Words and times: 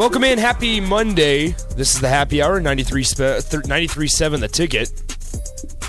Welcome 0.00 0.24
in. 0.24 0.38
Happy 0.38 0.80
Monday. 0.80 1.48
This 1.76 1.94
is 1.94 2.00
the 2.00 2.08
happy 2.08 2.40
hour, 2.40 2.58
93 2.58 3.04
spe- 3.04 3.16
thir- 3.18 3.60
93.7 3.60 4.40
The 4.40 4.48
Ticket, 4.48 4.88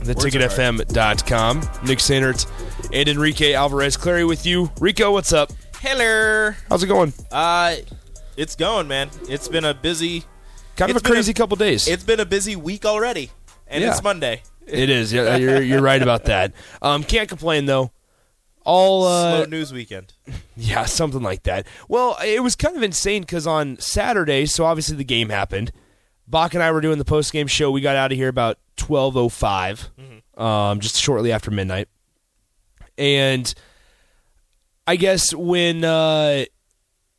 theticketfm.com. 0.03 1.59
Nick 1.87 1.99
Sainert 1.99 2.45
and 2.91 3.07
Enrique 3.07 3.53
Alvarez 3.53 3.95
Clary 3.95 4.25
with 4.25 4.45
you. 4.45 4.69
Rico, 4.81 5.13
what's 5.13 5.31
up? 5.31 5.53
Hello. 5.79 6.51
How's 6.67 6.83
it 6.83 6.87
going? 6.87 7.13
Uh, 7.31 7.75
it's 8.35 8.57
going, 8.57 8.89
man. 8.89 9.09
It's 9.29 9.47
been 9.47 9.63
a 9.63 9.73
busy. 9.73 10.25
Kind 10.75 10.91
of 10.91 10.97
a 10.97 10.99
been 10.99 11.13
crazy 11.13 11.33
couple 11.33 11.55
days. 11.55 11.87
It's 11.87 12.03
been 12.03 12.19
a 12.19 12.25
busy 12.25 12.57
week 12.57 12.85
already, 12.85 13.31
and 13.67 13.81
Yeah. 13.81 13.91
it's 13.91 14.03
Monday. 14.03 14.41
it 14.67 14.89
is. 14.89 15.13
Yeah, 15.13 15.37
you're, 15.37 15.61
you're 15.61 15.81
right 15.81 16.01
about 16.01 16.25
that. 16.25 16.51
Um, 16.81 17.05
can't 17.05 17.29
complain, 17.29 17.65
though. 17.65 17.93
All 18.63 19.05
uh, 19.05 19.37
Slow 19.37 19.45
news 19.45 19.73
weekend. 19.73 20.13
Yeah, 20.57 20.85
something 20.85 21.23
like 21.23 21.43
that. 21.43 21.65
Well, 21.87 22.17
it 22.23 22.43
was 22.43 22.55
kind 22.55 22.77
of 22.77 22.83
insane 22.83 23.23
because 23.23 23.47
on 23.47 23.79
Saturday, 23.79 24.45
so 24.45 24.63
obviously 24.65 24.95
the 24.95 25.03
game 25.03 25.29
happened. 25.29 25.71
Bach 26.27 26.53
and 26.53 26.61
I 26.61 26.71
were 26.71 26.81
doing 26.81 26.99
the 26.99 27.05
post 27.05 27.33
game 27.33 27.47
show. 27.47 27.71
We 27.71 27.81
got 27.81 27.95
out 27.95 28.11
of 28.11 28.17
here 28.17 28.27
about 28.27 28.59
twelve 28.77 29.17
oh 29.17 29.27
five, 29.27 29.89
um, 30.37 30.79
just 30.79 30.97
shortly 30.97 31.31
after 31.31 31.49
midnight. 31.49 31.87
And 32.95 33.51
I 34.85 34.97
guess 34.97 35.33
when 35.33 35.83
uh, 35.83 36.45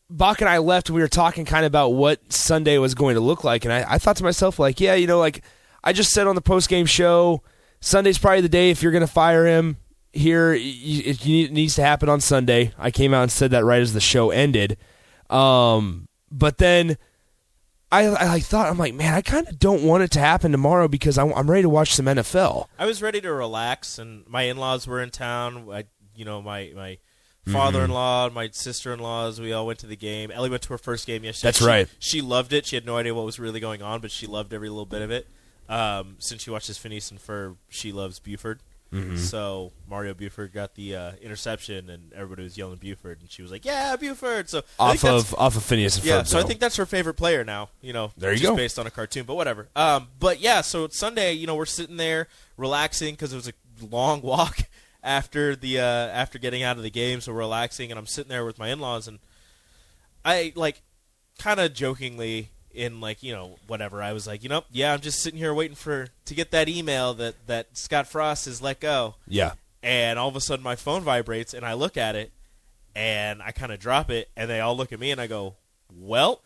Bach 0.08 0.40
and 0.40 0.48
I 0.48 0.58
left, 0.58 0.88
we 0.88 1.00
were 1.00 1.08
talking 1.08 1.44
kind 1.44 1.64
of 1.64 1.70
about 1.70 1.90
what 1.90 2.32
Sunday 2.32 2.78
was 2.78 2.94
going 2.94 3.16
to 3.16 3.20
look 3.20 3.42
like, 3.42 3.64
and 3.64 3.72
I, 3.72 3.94
I 3.94 3.98
thought 3.98 4.16
to 4.18 4.24
myself, 4.24 4.60
like, 4.60 4.80
yeah, 4.80 4.94
you 4.94 5.08
know, 5.08 5.18
like 5.18 5.42
I 5.82 5.92
just 5.92 6.10
said 6.10 6.28
on 6.28 6.36
the 6.36 6.42
post 6.42 6.68
game 6.68 6.86
show, 6.86 7.42
Sunday's 7.80 8.18
probably 8.18 8.42
the 8.42 8.48
day 8.48 8.70
if 8.70 8.82
you're 8.84 8.92
going 8.92 9.00
to 9.00 9.12
fire 9.12 9.46
him 9.46 9.78
here. 10.12 10.52
It, 10.56 11.24
needs 11.24 11.74
to 11.76 11.82
happen 11.82 12.08
on 12.08 12.20
Sunday. 12.20 12.72
I 12.78 12.90
came 12.90 13.14
out 13.14 13.22
and 13.22 13.32
said 13.32 13.50
that 13.52 13.64
right 13.64 13.80
as 13.80 13.92
the 13.92 14.00
show 14.00 14.30
ended, 14.30 14.76
um, 15.30 16.08
but 16.30 16.58
then. 16.58 16.96
I, 17.94 18.36
I 18.36 18.40
thought 18.40 18.70
I'm 18.70 18.78
like 18.78 18.94
man 18.94 19.12
I 19.12 19.20
kind 19.20 19.46
of 19.46 19.58
don't 19.58 19.82
want 19.82 20.02
it 20.02 20.10
to 20.12 20.18
happen 20.18 20.50
tomorrow 20.50 20.88
because 20.88 21.18
I'm, 21.18 21.30
I'm 21.34 21.50
ready 21.50 21.60
to 21.60 21.68
watch 21.68 21.94
some 21.94 22.06
NFL. 22.06 22.64
I 22.78 22.86
was 22.86 23.02
ready 23.02 23.20
to 23.20 23.30
relax, 23.30 23.98
and 23.98 24.26
my 24.26 24.44
in-laws 24.44 24.86
were 24.86 25.02
in 25.02 25.10
town. 25.10 25.68
I, 25.70 25.84
you 26.16 26.24
know, 26.24 26.40
my 26.40 26.72
my 26.74 26.98
Mm-hmm. 27.44 27.52
father-in-law, 27.54 28.30
my 28.30 28.48
sister-in-laws, 28.52 29.40
we 29.40 29.52
all 29.52 29.66
went 29.66 29.80
to 29.80 29.86
the 29.88 29.96
game. 29.96 30.30
Ellie 30.30 30.48
went 30.48 30.62
to 30.62 30.68
her 30.70 30.78
first 30.78 31.08
game 31.08 31.24
yesterday. 31.24 31.48
That's 31.48 31.58
She- 31.58 31.64
right. 31.66 31.88
She 31.98 32.20
loved 32.22 32.52
it. 32.52 32.64
She 32.66 32.76
had 32.76 32.86
no 32.86 32.96
idea 32.96 33.14
what 33.16 33.26
was 33.26 33.40
really 33.40 33.58
going 33.60 33.82
on, 33.82 34.00
but 34.00 34.12
she 34.12 34.28
loved 34.28 34.54
every 34.54 34.68
little 34.68 34.86
bit 34.86 35.02
of 35.02 35.10
it. 35.10 35.26
Um, 35.68 36.14
since 36.20 36.44
she 36.44 36.50
watches 36.50 36.78
Phineas 36.78 37.10
and 37.10 37.18
Ferb, 37.20 37.56
she 37.68 37.90
loves 37.90 38.20
Buford. 38.20 38.60
Mm-hmm. 38.92 39.16
So 39.16 39.72
Marques 39.88 40.14
Buford 40.18 40.52
got 40.52 40.74
the 40.74 40.94
uh, 40.96 41.12
interception, 41.22 41.88
and 41.88 42.12
everybody 42.12 42.42
was 42.42 42.58
yelling 42.58 42.76
Buford, 42.76 43.20
and 43.20 43.30
she 43.30 43.40
was 43.40 43.50
like, 43.50 43.64
"Yeah, 43.64 43.96
Buford!" 43.96 44.50
So 44.50 44.62
Off 44.78 45.02
of 45.04 45.34
off 45.34 45.56
of 45.56 45.62
Phineas 45.62 45.96
and 45.96 46.04
yeah, 46.04 46.20
Ferb, 46.20 46.26
so 46.26 46.38
I 46.38 46.42
think 46.42 46.60
that's 46.60 46.76
her 46.76 46.84
favorite 46.86 47.14
player 47.14 47.42
now. 47.44 47.70
You 47.80 47.92
know, 47.94 48.12
There 48.18 48.32
you 48.32 48.38
just 48.38 48.50
go. 48.50 48.56
based 48.56 48.78
on 48.78 48.86
a 48.86 48.90
cartoon, 48.90 49.24
but 49.24 49.34
whatever. 49.34 49.68
Um, 49.74 50.08
but 50.20 50.40
yeah, 50.40 50.60
so 50.60 50.84
it's 50.84 50.98
Sunday, 50.98 51.32
you 51.32 51.46
know, 51.46 51.54
we're 51.54 51.64
sitting 51.64 51.96
there 51.96 52.28
relaxing 52.56 53.14
because 53.14 53.32
it 53.32 53.36
was 53.36 53.48
a 53.48 53.52
long 53.90 54.20
walk 54.22 54.58
after 55.02 55.56
the 55.56 55.80
uh, 55.80 55.82
after 55.84 56.38
getting 56.38 56.62
out 56.62 56.76
of 56.76 56.82
the 56.82 56.90
game, 56.90 57.20
so 57.22 57.32
we're 57.32 57.38
relaxing, 57.38 57.90
and 57.90 57.98
I'm 57.98 58.06
sitting 58.06 58.28
there 58.28 58.44
with 58.44 58.58
my 58.58 58.68
in-laws, 58.68 59.08
and 59.08 59.18
I 60.24 60.52
like 60.54 60.82
kind 61.38 61.58
of 61.60 61.72
jokingly 61.72 62.50
in 62.74 63.00
like 63.00 63.22
you 63.22 63.32
know 63.32 63.56
whatever 63.66 64.02
I 64.02 64.12
was 64.12 64.26
like, 64.26 64.42
you 64.42 64.48
know, 64.48 64.64
yeah, 64.70 64.92
I'm 64.92 65.00
just 65.00 65.22
sitting 65.22 65.38
here 65.38 65.54
waiting 65.54 65.76
for 65.76 66.08
to 66.24 66.34
get 66.34 66.50
that 66.50 66.68
email 66.68 67.14
that 67.14 67.46
that 67.46 67.76
Scott 67.76 68.06
Frost 68.06 68.46
is 68.46 68.62
let 68.62 68.80
go 68.80 69.16
yeah. 69.26 69.52
and 69.82 70.18
all 70.18 70.28
of 70.28 70.36
a 70.36 70.40
sudden 70.40 70.62
my 70.62 70.76
phone 70.76 71.02
vibrates 71.02 71.54
and 71.54 71.64
I 71.64 71.74
look 71.74 71.96
at 71.96 72.16
it 72.16 72.32
and 72.94 73.42
I 73.42 73.52
kind 73.52 73.72
of 73.72 73.80
drop 73.80 74.10
it 74.10 74.28
and 74.36 74.48
they 74.50 74.60
all 74.60 74.76
look 74.76 74.92
at 74.92 75.00
me 75.00 75.10
and 75.10 75.20
I 75.20 75.26
go, 75.26 75.56
"Well, 75.94 76.42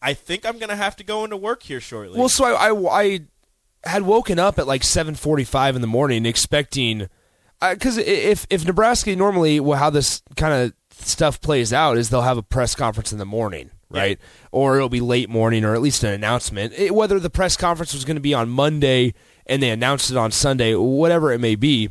I 0.00 0.14
think 0.14 0.46
I'm 0.46 0.58
going 0.58 0.70
to 0.70 0.76
have 0.76 0.96
to 0.96 1.04
go 1.04 1.24
into 1.24 1.36
work 1.36 1.62
here 1.62 1.80
shortly." 1.80 2.18
Well, 2.18 2.28
so 2.28 2.44
I, 2.44 2.70
I, 2.70 3.00
I 3.02 3.20
had 3.84 4.02
woken 4.02 4.38
up 4.38 4.58
at 4.58 4.66
like 4.66 4.84
seven 4.84 5.14
forty-five 5.14 5.74
in 5.74 5.82
the 5.82 5.86
morning, 5.86 6.26
expecting 6.26 7.08
uh, 7.60 7.74
because 7.74 7.98
if 7.98 8.46
if 8.50 8.64
Nebraska 8.64 9.14
normally 9.14 9.60
well, 9.60 9.78
how 9.78 9.90
this 9.90 10.22
kind 10.36 10.54
of 10.54 10.72
stuff 10.92 11.40
plays 11.40 11.72
out 11.72 11.96
is 11.96 12.10
they'll 12.10 12.22
have 12.22 12.38
a 12.38 12.42
press 12.42 12.74
conference 12.74 13.12
in 13.12 13.18
the 13.18 13.26
morning, 13.26 13.70
right? 13.90 14.18
Or 14.52 14.76
it'll 14.76 14.88
be 14.88 15.00
late 15.00 15.28
morning, 15.28 15.64
or 15.64 15.74
at 15.74 15.82
least 15.82 16.04
an 16.04 16.12
announcement. 16.12 16.72
It, 16.74 16.94
whether 16.94 17.18
the 17.18 17.30
press 17.30 17.56
conference 17.56 17.92
was 17.92 18.04
going 18.04 18.16
to 18.16 18.20
be 18.20 18.34
on 18.34 18.48
Monday 18.48 19.14
and 19.46 19.62
they 19.62 19.70
announced 19.70 20.10
it 20.10 20.16
on 20.16 20.30
Sunday, 20.30 20.74
whatever 20.74 21.32
it 21.32 21.40
may 21.40 21.56
be, 21.56 21.90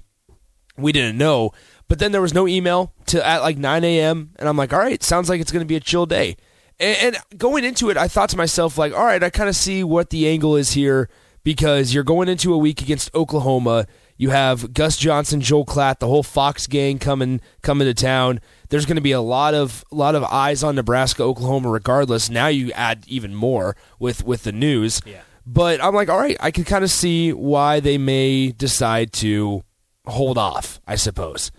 we 0.77 0.91
didn't 0.91 1.17
know. 1.17 1.51
But 1.87 1.99
then 1.99 2.11
there 2.11 2.21
was 2.21 2.33
no 2.33 2.47
email 2.47 2.93
to 3.07 3.25
at 3.25 3.41
like 3.41 3.57
9 3.57 3.83
a.m. 3.83 4.31
And 4.37 4.47
I'm 4.47 4.57
like, 4.57 4.71
all 4.71 4.79
right, 4.79 5.01
sounds 5.03 5.27
like 5.27 5.41
it's 5.41 5.51
going 5.51 5.65
to 5.65 5.67
be 5.67 5.75
a 5.75 5.81
chill 5.81 6.05
day. 6.05 6.37
And, 6.79 7.15
and 7.15 7.39
going 7.39 7.65
into 7.65 7.89
it, 7.89 7.97
I 7.97 8.07
thought 8.07 8.29
to 8.29 8.37
myself, 8.37 8.77
like, 8.77 8.93
all 8.93 9.05
right, 9.05 9.23
I 9.23 9.29
kind 9.29 9.49
of 9.49 9.55
see 9.55 9.83
what 9.83 10.09
the 10.09 10.27
angle 10.27 10.55
is 10.55 10.71
here 10.71 11.09
because 11.43 11.93
you're 11.93 12.03
going 12.03 12.29
into 12.29 12.53
a 12.53 12.57
week 12.57 12.81
against 12.81 13.13
Oklahoma. 13.15 13.87
You 14.19 14.31
have 14.31 14.73
Gus 14.73 14.97
Johnson, 14.97 15.39
Joel 15.39 15.65
Klatt, 15.65 15.99
the 15.99 16.07
whole 16.07 16.23
Fox 16.23 16.67
gang 16.67 16.99
coming 16.99 17.39
coming 17.61 17.87
to 17.87 17.93
town. 17.93 18.41
There's 18.67 18.85
going 18.85 18.97
to 18.97 19.01
be 19.01 19.13
a 19.13 19.21
lot 19.21 19.53
of 19.53 19.85
lot 19.91 20.13
of 20.13 20.25
eyes 20.25 20.61
on 20.61 20.75
Nebraska, 20.75 21.23
Oklahoma, 21.23 21.69
regardless. 21.69 22.29
Now 22.29 22.47
you 22.47 22.73
add 22.73 23.05
even 23.07 23.33
more 23.33 23.77
with 23.97 24.25
with 24.25 24.43
the 24.43 24.51
news. 24.51 25.01
Yeah. 25.05 25.21
But 25.45 25.81
I'm 25.81 25.95
like, 25.95 26.09
all 26.09 26.19
right, 26.19 26.35
I 26.41 26.51
can 26.51 26.65
kind 26.65 26.83
of 26.83 26.91
see 26.91 27.31
why 27.31 27.79
they 27.79 27.97
may 27.97 28.51
decide 28.51 29.13
to 29.13 29.63
hold 30.05 30.37
off, 30.37 30.81
I 30.85 30.95
suppose. 30.95 31.49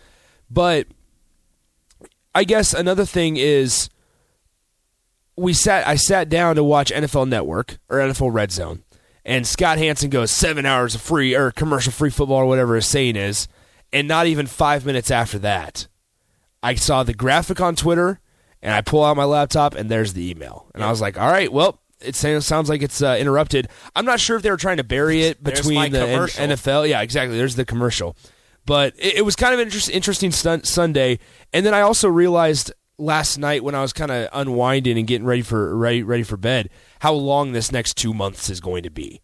But 0.50 0.87
I 2.34 2.44
guess 2.44 2.75
another 2.75 3.06
thing 3.06 3.38
is 3.38 3.88
we 5.34 5.54
sat 5.54 5.88
I 5.88 5.97
sat 5.97 6.28
down 6.28 6.56
to 6.56 6.62
watch 6.62 6.92
NFL 6.92 7.27
Network 7.27 7.78
or 7.88 8.00
NFL 8.00 8.34
Red 8.34 8.53
Zone. 8.53 8.82
And 9.25 9.47
Scott 9.47 9.78
Hanson 9.78 10.10
goes 10.10 10.31
seven 10.31 10.64
hours 10.64 10.94
of 10.94 11.00
free 11.00 11.34
or 11.34 11.50
commercial 11.50 11.92
free 11.92 12.10
football 12.10 12.38
or 12.38 12.47
whatever 12.47 12.75
his 12.75 12.86
saying 12.86 13.16
is, 13.16 13.48
and 13.92 14.08
not 14.08 14.26
even 14.26 14.47
five 14.47 14.86
minutes 14.86 15.10
after 15.10 15.38
that, 15.41 15.88
I 16.62 16.75
saw 16.75 17.03
the 17.03 17.14
graphic 17.14 17.60
on 17.60 17.76
Twitter, 17.76 18.20
and 18.62 18.72
I 18.75 18.80
pull 18.80 19.04
out 19.04 19.16
my 19.16 19.25
laptop, 19.25 19.75
and 19.75 19.91
there's 19.91 20.12
the 20.12 20.30
email, 20.30 20.70
and 20.75 20.84
I 20.84 20.91
was 20.91 21.00
like, 21.00 21.19
"All 21.19 21.30
right, 21.30 21.53
well, 21.53 21.80
it 22.00 22.14
sounds 22.14 22.69
like 22.69 22.82
it's 22.82 23.03
uh, 23.03 23.16
interrupted." 23.19 23.69
I'm 23.97 24.04
not 24.04 24.20
sure 24.20 24.36
if 24.36 24.42
they 24.42 24.50
were 24.50 24.56
trying 24.56 24.76
to 24.78 24.84
bury 24.84 25.22
it 25.22 25.42
between 25.42 25.92
the 25.92 26.00
commercial. 26.00 26.47
NFL. 26.47 26.88
Yeah, 26.88 27.00
exactly. 27.00 27.36
There's 27.36 27.56
the 27.56 27.64
commercial, 27.64 28.16
but 28.66 28.94
it, 28.98 29.19
it 29.19 29.22
was 29.22 29.36
kind 29.36 29.54
of 29.54 29.60
an 29.60 29.66
interest, 29.66 29.91
interesting 29.91 30.30
stun- 30.32 30.64
Sunday, 30.64 31.19
and 31.53 31.64
then 31.64 31.75
I 31.75 31.80
also 31.80 32.09
realized 32.09 32.72
last 33.00 33.38
night 33.38 33.65
when 33.65 33.75
I 33.75 33.83
was 33.83 33.93
kind 33.93 34.11
of 34.11 34.28
unwinding 34.33 34.99
and 34.99 35.06
getting 35.06 35.27
ready 35.27 35.42
for 35.42 35.77
ready 35.77 36.03
ready 36.03 36.22
for 36.22 36.36
bed 36.36 36.71
how 37.01 37.13
long 37.13 37.53
this 37.53 37.72
next 37.72 37.97
two 37.97 38.15
months 38.15 38.51
is 38.51 38.60
going 38.60 38.83
to 38.83 38.91
be. 38.91 39.22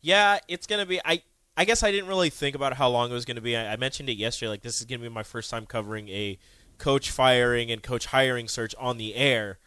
Yeah, 0.00 0.38
it's 0.48 0.66
gonna 0.66 0.86
be. 0.86 1.00
I 1.04 1.22
I 1.56 1.64
guess 1.64 1.82
I 1.82 1.90
didn't 1.90 2.08
really 2.08 2.30
think 2.30 2.56
about 2.56 2.74
how 2.74 2.88
long 2.88 3.10
it 3.10 3.14
was 3.14 3.24
gonna 3.24 3.40
be. 3.40 3.56
I, 3.56 3.74
I 3.74 3.76
mentioned 3.76 4.08
it 4.08 4.16
yesterday. 4.16 4.50
Like 4.50 4.62
this 4.62 4.80
is 4.80 4.86
gonna 4.86 5.02
be 5.02 5.08
my 5.08 5.22
first 5.22 5.50
time 5.50 5.66
covering 5.66 6.08
a 6.08 6.38
coach 6.78 7.10
firing 7.10 7.70
and 7.70 7.82
coach 7.82 8.06
hiring 8.06 8.48
search 8.48 8.74
on 8.78 8.96
the 8.96 9.14
air. 9.14 9.58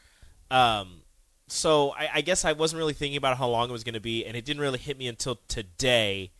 Um, 0.50 1.02
so 1.48 1.92
I, 1.92 2.10
I 2.16 2.22
guess 2.22 2.46
I 2.46 2.54
wasn't 2.54 2.80
really 2.80 2.94
thinking 2.94 3.18
about 3.18 3.38
how 3.38 3.48
long 3.48 3.70
it 3.70 3.74
was 3.74 3.84
gonna 3.84 4.00
be, 4.00 4.26
and 4.26 4.36
it 4.36 4.44
didn't 4.44 4.62
really 4.62 4.80
hit 4.80 4.98
me 4.98 5.08
until 5.08 5.40
today 5.48 6.32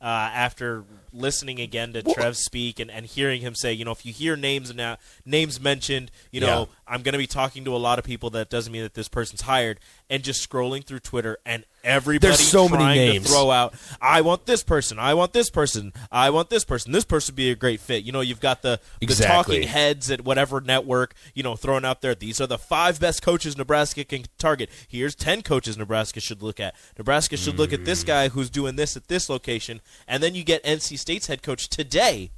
uh, 0.00 0.04
after 0.32 0.84
listening 1.12 1.60
again 1.60 1.92
to 1.92 2.02
Trev 2.02 2.36
speak 2.36 2.78
and, 2.80 2.90
and 2.90 3.04
hearing 3.04 3.40
him 3.40 3.54
say, 3.54 3.72
you 3.72 3.84
know, 3.84 3.90
if 3.90 4.06
you 4.06 4.12
hear 4.12 4.36
names 4.36 4.74
now 4.74 4.96
names 5.26 5.60
mentioned, 5.60 6.10
you 6.30 6.40
know, 6.40 6.60
Yeah. 6.60 6.64
I'm 6.94 7.02
going 7.02 7.12
to 7.12 7.18
be 7.18 7.26
talking 7.26 7.64
to 7.64 7.74
a 7.74 7.78
lot 7.78 7.98
of 7.98 8.04
people. 8.04 8.30
That 8.30 8.48
doesn't 8.48 8.72
mean 8.72 8.82
that 8.82 8.94
this 8.94 9.08
person's 9.08 9.42
hired. 9.42 9.78
And 10.08 10.22
just 10.22 10.48
scrolling 10.48 10.84
through 10.84 11.00
Twitter 11.00 11.38
and 11.44 11.64
everybody 11.84 12.28
There's 12.28 12.40
so 12.40 12.68
many 12.68 12.84
names. 12.84 13.26
to 13.26 13.32
throw 13.32 13.50
out, 13.50 13.74
I 14.00 14.20
want 14.20 14.46
this 14.46 14.62
person, 14.62 14.98
I 14.98 15.14
want 15.14 15.32
this 15.32 15.50
person, 15.50 15.92
I 16.10 16.30
want 16.30 16.50
this 16.50 16.64
person. 16.64 16.92
This 16.92 17.04
person 17.04 17.32
would 17.32 17.36
be 17.36 17.50
a 17.50 17.54
great 17.56 17.80
fit. 17.80 18.04
You 18.04 18.12
know, 18.12 18.20
you've 18.20 18.40
got 18.40 18.62
the 18.62 18.80
the 19.00 19.06
talking 19.14 19.62
heads 19.64 20.10
at 20.10 20.22
whatever 20.24 20.60
network, 20.60 21.14
you 21.34 21.42
know, 21.42 21.56
throwing 21.56 21.84
out 21.84 22.00
there. 22.00 22.14
These 22.14 22.40
are 22.40 22.46
the 22.46 22.58
five 22.58 23.00
best 23.00 23.22
coaches 23.22 23.56
Nebraska 23.56 24.04
can 24.04 24.24
target. 24.38 24.70
Here's 24.88 25.14
ten 25.14 25.42
coaches 25.42 25.76
Nebraska 25.78 26.20
should 26.20 26.42
look 26.42 26.60
at. 26.60 26.74
Nebraska 26.98 27.36
should 27.36 27.58
look 27.58 27.72
at 27.72 27.80
Mm. 27.80 27.84
this 27.86 28.04
guy 28.04 28.28
who's 28.28 28.50
doing 28.50 28.76
this 28.76 28.96
at 28.96 29.08
this 29.08 29.28
location, 29.28 29.80
and 30.06 30.22
then 30.22 30.34
you 30.34 30.44
get 30.44 30.62
NC 30.64 30.96
State's 30.98 31.26
head 31.28 31.42
coach 31.42 31.68
today 31.68 32.30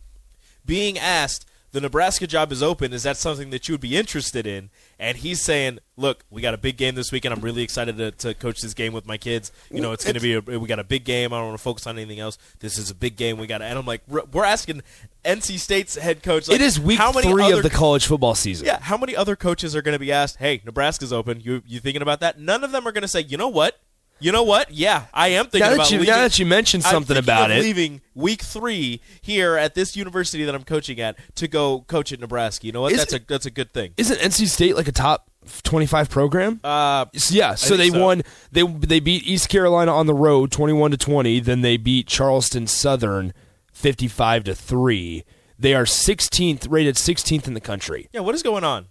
being 0.64 0.98
asked. 0.98 1.46
The 1.72 1.80
Nebraska 1.80 2.26
job 2.26 2.52
is 2.52 2.62
open. 2.62 2.92
Is 2.92 3.02
that 3.04 3.16
something 3.16 3.48
that 3.48 3.66
you 3.66 3.72
would 3.72 3.80
be 3.80 3.96
interested 3.96 4.46
in? 4.46 4.68
And 4.98 5.16
he's 5.16 5.40
saying, 5.40 5.78
"Look, 5.96 6.24
we 6.30 6.42
got 6.42 6.52
a 6.52 6.58
big 6.58 6.76
game 6.76 6.94
this 6.94 7.10
weekend. 7.10 7.32
I'm 7.32 7.40
really 7.40 7.62
excited 7.62 7.96
to, 7.96 8.10
to 8.10 8.34
coach 8.34 8.60
this 8.60 8.74
game 8.74 8.92
with 8.92 9.06
my 9.06 9.16
kids. 9.16 9.50
You 9.70 9.80
know, 9.80 9.92
it's 9.92 10.04
going 10.04 10.14
to 10.14 10.20
be 10.20 10.34
a, 10.34 10.58
we 10.58 10.68
got 10.68 10.78
a 10.78 10.84
big 10.84 11.04
game. 11.04 11.32
I 11.32 11.38
don't 11.38 11.48
want 11.48 11.58
to 11.58 11.62
focus 11.62 11.86
on 11.86 11.96
anything 11.96 12.20
else. 12.20 12.36
This 12.60 12.76
is 12.76 12.90
a 12.90 12.94
big 12.94 13.16
game. 13.16 13.38
We 13.38 13.46
got." 13.46 13.58
To. 13.58 13.64
And 13.64 13.78
I'm 13.78 13.86
like, 13.86 14.02
we're 14.06 14.24
we're 14.30 14.44
asking 14.44 14.82
NC 15.24 15.58
State's 15.58 15.94
head 15.96 16.22
coach. 16.22 16.48
Like, 16.48 16.56
it 16.56 16.60
is 16.60 16.78
week 16.78 16.98
how 16.98 17.10
many 17.10 17.30
three 17.30 17.44
other, 17.44 17.56
of 17.56 17.62
the 17.62 17.70
college 17.70 18.06
football 18.06 18.34
season. 18.34 18.66
yeah. 18.66 18.78
How 18.78 18.98
many 18.98 19.16
other 19.16 19.34
coaches 19.34 19.74
are 19.74 19.80
going 19.82 19.94
to 19.94 19.98
be 19.98 20.12
asked? 20.12 20.36
Hey, 20.36 20.60
Nebraska's 20.66 21.12
open. 21.12 21.40
You 21.40 21.62
you 21.66 21.80
thinking 21.80 22.02
about 22.02 22.20
that? 22.20 22.38
None 22.38 22.64
of 22.64 22.72
them 22.72 22.86
are 22.86 22.92
going 22.92 23.02
to 23.02 23.08
say, 23.08 23.20
you 23.20 23.38
know 23.38 23.48
what? 23.48 23.80
You 24.22 24.32
know 24.32 24.42
what? 24.44 24.70
Yeah, 24.70 25.04
I 25.12 25.28
am 25.28 25.44
thinking 25.46 25.60
Now 25.60 25.68
that 25.70 25.74
about 25.74 25.90
you 25.90 25.98
leaving. 25.98 26.14
now 26.14 26.20
that 26.22 26.38
you 26.38 26.46
mentioned 26.46 26.84
I'm 26.86 26.90
something 26.92 27.16
about 27.16 27.50
it, 27.50 27.60
leaving 27.62 28.00
week 28.14 28.42
three 28.42 29.00
here 29.20 29.56
at 29.56 29.74
this 29.74 29.96
university 29.96 30.44
that 30.44 30.54
I'm 30.54 30.64
coaching 30.64 31.00
at 31.00 31.16
to 31.36 31.48
go 31.48 31.80
coach 31.88 32.12
at 32.12 32.20
Nebraska. 32.20 32.66
You 32.66 32.72
know 32.72 32.82
what? 32.82 32.92
Is 32.92 32.98
that's 32.98 33.12
a 33.14 33.20
that's 33.26 33.46
a 33.46 33.50
good 33.50 33.72
thing. 33.72 33.94
isn't 33.96 34.18
NC 34.18 34.46
State 34.48 34.76
like 34.76 34.88
a 34.88 34.92
top 34.92 35.28
twenty-five 35.64 36.08
program? 36.08 36.60
Uh, 36.62 37.06
Yeah, 37.30 37.54
so 37.56 37.76
they 37.76 37.90
so. 37.90 38.00
won. 38.02 38.22
They 38.52 38.62
they 38.62 39.00
beat 39.00 39.26
East 39.26 39.48
Carolina 39.48 39.92
on 39.92 40.06
the 40.06 40.14
road, 40.14 40.52
twenty-one 40.52 40.90
to 40.92 40.96
twenty. 40.96 41.40
Then 41.40 41.60
they 41.62 41.76
beat 41.76 42.06
Charleston 42.06 42.66
Southern, 42.66 43.32
fifty-five 43.72 44.44
to 44.44 44.54
three. 44.54 45.24
They 45.58 45.74
are 45.74 45.86
sixteenth, 45.86 46.66
rated 46.66 46.96
sixteenth 46.96 47.46
in 47.46 47.54
the 47.54 47.60
country. 47.60 48.08
yeah. 48.12 48.20
What 48.20 48.34
is 48.34 48.42
going 48.42 48.64
on? 48.64 48.86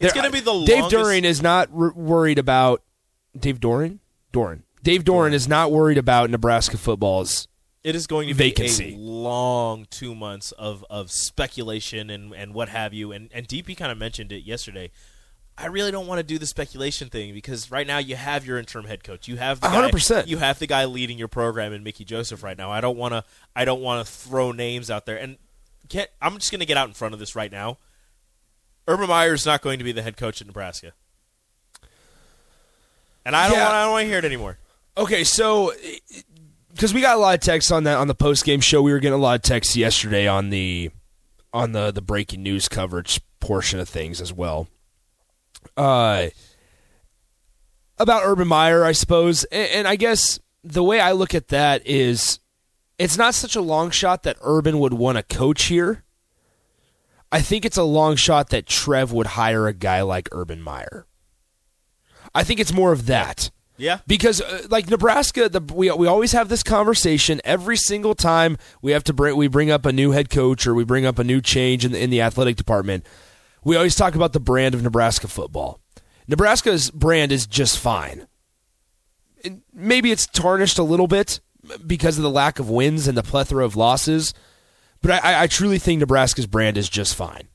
It's 0.00 0.14
going 0.14 0.24
to 0.24 0.32
be 0.32 0.40
the 0.40 0.64
Dave 0.64 0.80
longest- 0.84 0.94
Doeren 1.04 1.24
is 1.24 1.42
not 1.42 1.68
r- 1.76 1.92
worried 1.92 2.38
about 2.38 2.82
Dave 3.38 3.60
Doeren. 3.60 3.98
Doeren. 4.32 4.62
Dave 4.82 5.04
Doeren 5.04 5.32
is 5.32 5.46
not 5.46 5.70
worried 5.70 5.98
about 5.98 6.30
Nebraska 6.30 6.78
football's. 6.78 7.48
It 7.82 7.94
is 7.94 8.06
going 8.06 8.28
to 8.28 8.34
be 8.34 8.50
Vacancy. 8.50 8.94
a 8.94 8.96
long 8.98 9.86
two 9.90 10.14
months 10.14 10.52
of, 10.52 10.84
of 10.90 11.10
speculation 11.10 12.10
and, 12.10 12.34
and 12.34 12.52
what 12.52 12.68
have 12.68 12.92
you. 12.92 13.10
And, 13.12 13.30
and 13.32 13.48
DP 13.48 13.76
kind 13.76 13.90
of 13.90 13.96
mentioned 13.96 14.32
it 14.32 14.44
yesterday. 14.44 14.90
I 15.56 15.66
really 15.66 15.90
don't 15.90 16.06
want 16.06 16.18
to 16.18 16.22
do 16.22 16.38
the 16.38 16.46
speculation 16.46 17.08
thing 17.08 17.34
because 17.34 17.70
right 17.70 17.86
now 17.86 17.98
you 17.98 18.16
have 18.16 18.46
your 18.46 18.58
interim 18.58 18.86
head 18.86 19.04
coach. 19.04 19.28
You 19.28 19.36
have 19.36 19.60
the 19.60 19.68
guy, 19.68 19.90
100%. 19.90 20.26
You 20.26 20.38
have 20.38 20.58
the 20.58 20.66
guy 20.66 20.86
leading 20.86 21.18
your 21.18 21.28
program 21.28 21.72
in 21.72 21.82
Mickey 21.82 22.04
Joseph 22.04 22.42
right 22.42 22.56
now. 22.56 22.70
I 22.70 22.80
don't 22.80 22.96
want 22.96 23.12
to. 23.12 23.24
I 23.54 23.64
don't 23.66 23.82
want 23.82 24.06
to 24.06 24.10
throw 24.10 24.52
names 24.52 24.90
out 24.90 25.04
there. 25.04 25.18
And 25.18 25.36
get, 25.88 26.12
I'm 26.20 26.34
just 26.38 26.50
going 26.50 26.60
to 26.60 26.66
get 26.66 26.78
out 26.78 26.88
in 26.88 26.94
front 26.94 27.12
of 27.12 27.20
this 27.20 27.36
right 27.36 27.52
now. 27.52 27.78
Urban 28.88 29.08
Meyer 29.08 29.34
is 29.34 29.44
not 29.44 29.60
going 29.60 29.78
to 29.78 29.84
be 29.84 29.92
the 29.92 30.02
head 30.02 30.16
coach 30.16 30.40
at 30.40 30.46
Nebraska. 30.46 30.92
And 33.30 33.36
I 33.36 33.48
don't 33.48 33.56
Yeah. 33.58 33.64
want. 33.64 33.74
I 33.76 33.82
don't 33.84 33.92
want 33.92 34.02
to 34.04 34.08
hear 34.08 34.18
it 34.18 34.24
anymore. 34.24 34.58
Okay, 34.96 35.24
so 35.24 35.72
because 36.72 36.92
we 36.92 37.00
got 37.00 37.16
a 37.16 37.18
lot 37.20 37.34
of 37.34 37.40
texts 37.40 37.70
on 37.70 37.84
that 37.84 37.96
on 37.96 38.08
the 38.08 38.14
post 38.14 38.44
game 38.44 38.60
show, 38.60 38.82
we 38.82 38.92
were 38.92 38.98
getting 38.98 39.18
a 39.18 39.22
lot 39.22 39.36
of 39.36 39.42
texts 39.42 39.76
yesterday 39.76 40.26
on 40.26 40.50
the 40.50 40.90
on 41.52 41.72
the 41.72 41.90
the 41.90 42.02
breaking 42.02 42.42
news 42.42 42.68
coverage 42.68 43.20
portion 43.38 43.78
of 43.78 43.88
things 43.88 44.20
as 44.20 44.32
well. 44.32 44.68
Uh, 45.76 46.26
about 47.98 48.22
Urban 48.24 48.48
Meyer, 48.48 48.84
I 48.84 48.92
suppose, 48.92 49.44
and, 49.44 49.68
and 49.70 49.88
I 49.88 49.96
guess 49.96 50.38
the 50.64 50.82
way 50.82 51.00
I 51.00 51.12
look 51.12 51.34
at 51.34 51.48
that 51.48 51.86
is, 51.86 52.38
it's 52.98 53.16
not 53.16 53.34
such 53.34 53.56
a 53.56 53.60
long 53.60 53.90
shot 53.90 54.22
that 54.24 54.36
Urban 54.42 54.78
would 54.78 54.94
want 54.94 55.16
to 55.18 55.22
coach 55.22 55.64
here. 55.64 56.04
I 57.32 57.40
think 57.40 57.64
it's 57.64 57.76
a 57.76 57.82
long 57.84 58.16
shot 58.16 58.50
that 58.50 58.66
Trev 58.66 59.12
would 59.12 59.28
hire 59.28 59.68
a 59.68 59.72
guy 59.72 60.02
like 60.02 60.28
Urban 60.32 60.60
Meyer. 60.62 61.06
I 62.34 62.44
think 62.44 62.60
it's 62.60 62.72
more 62.72 62.92
of 62.92 63.06
that 63.06 63.50
Yeah. 63.76 63.98
because 64.06 64.40
uh, 64.40 64.66
like 64.70 64.88
Nebraska, 64.88 65.48
the, 65.48 65.60
we 65.60 65.90
we 65.90 66.06
always 66.06 66.32
have 66.32 66.48
this 66.48 66.62
conversation 66.62 67.40
every 67.44 67.76
single 67.76 68.14
time 68.14 68.56
we 68.82 68.92
have 68.92 69.04
to 69.04 69.12
bring 69.12 69.36
we 69.36 69.48
bring 69.48 69.70
up 69.70 69.84
a 69.86 69.92
new 69.92 70.12
head 70.12 70.30
coach 70.30 70.66
or 70.66 70.74
we 70.74 70.84
bring 70.84 71.04
up 71.06 71.18
a 71.18 71.24
new 71.24 71.40
change 71.40 71.84
in 71.84 71.92
the, 71.92 72.02
in 72.02 72.10
the 72.10 72.20
athletic 72.20 72.56
department. 72.56 73.04
We 73.64 73.76
always 73.76 73.94
talk 73.96 74.14
about 74.14 74.32
the 74.32 74.40
brand 74.40 74.74
of 74.74 74.82
Nebraska 74.82 75.28
football. 75.28 75.80
Nebraska's 76.28 76.90
brand 76.90 77.32
is 77.32 77.46
just 77.46 77.78
fine. 77.78 78.26
And 79.44 79.62
maybe 79.74 80.12
it's 80.12 80.26
tarnished 80.26 80.78
a 80.78 80.82
little 80.82 81.06
bit 81.08 81.40
because 81.86 82.16
of 82.16 82.22
the 82.22 82.30
lack 82.30 82.58
of 82.58 82.70
wins 82.70 83.08
and 83.08 83.16
the 83.16 83.22
plethora 83.22 83.64
of 83.64 83.76
losses, 83.76 84.32
but 85.02 85.10
I, 85.10 85.18
I- 85.32 85.42
I 85.42 85.46
truly 85.46 85.78
think 85.78 86.00
Nebraska's 86.00 86.46
brand 86.46 86.76
is 86.78 86.88
just 86.88 87.14
fine. 87.14 87.48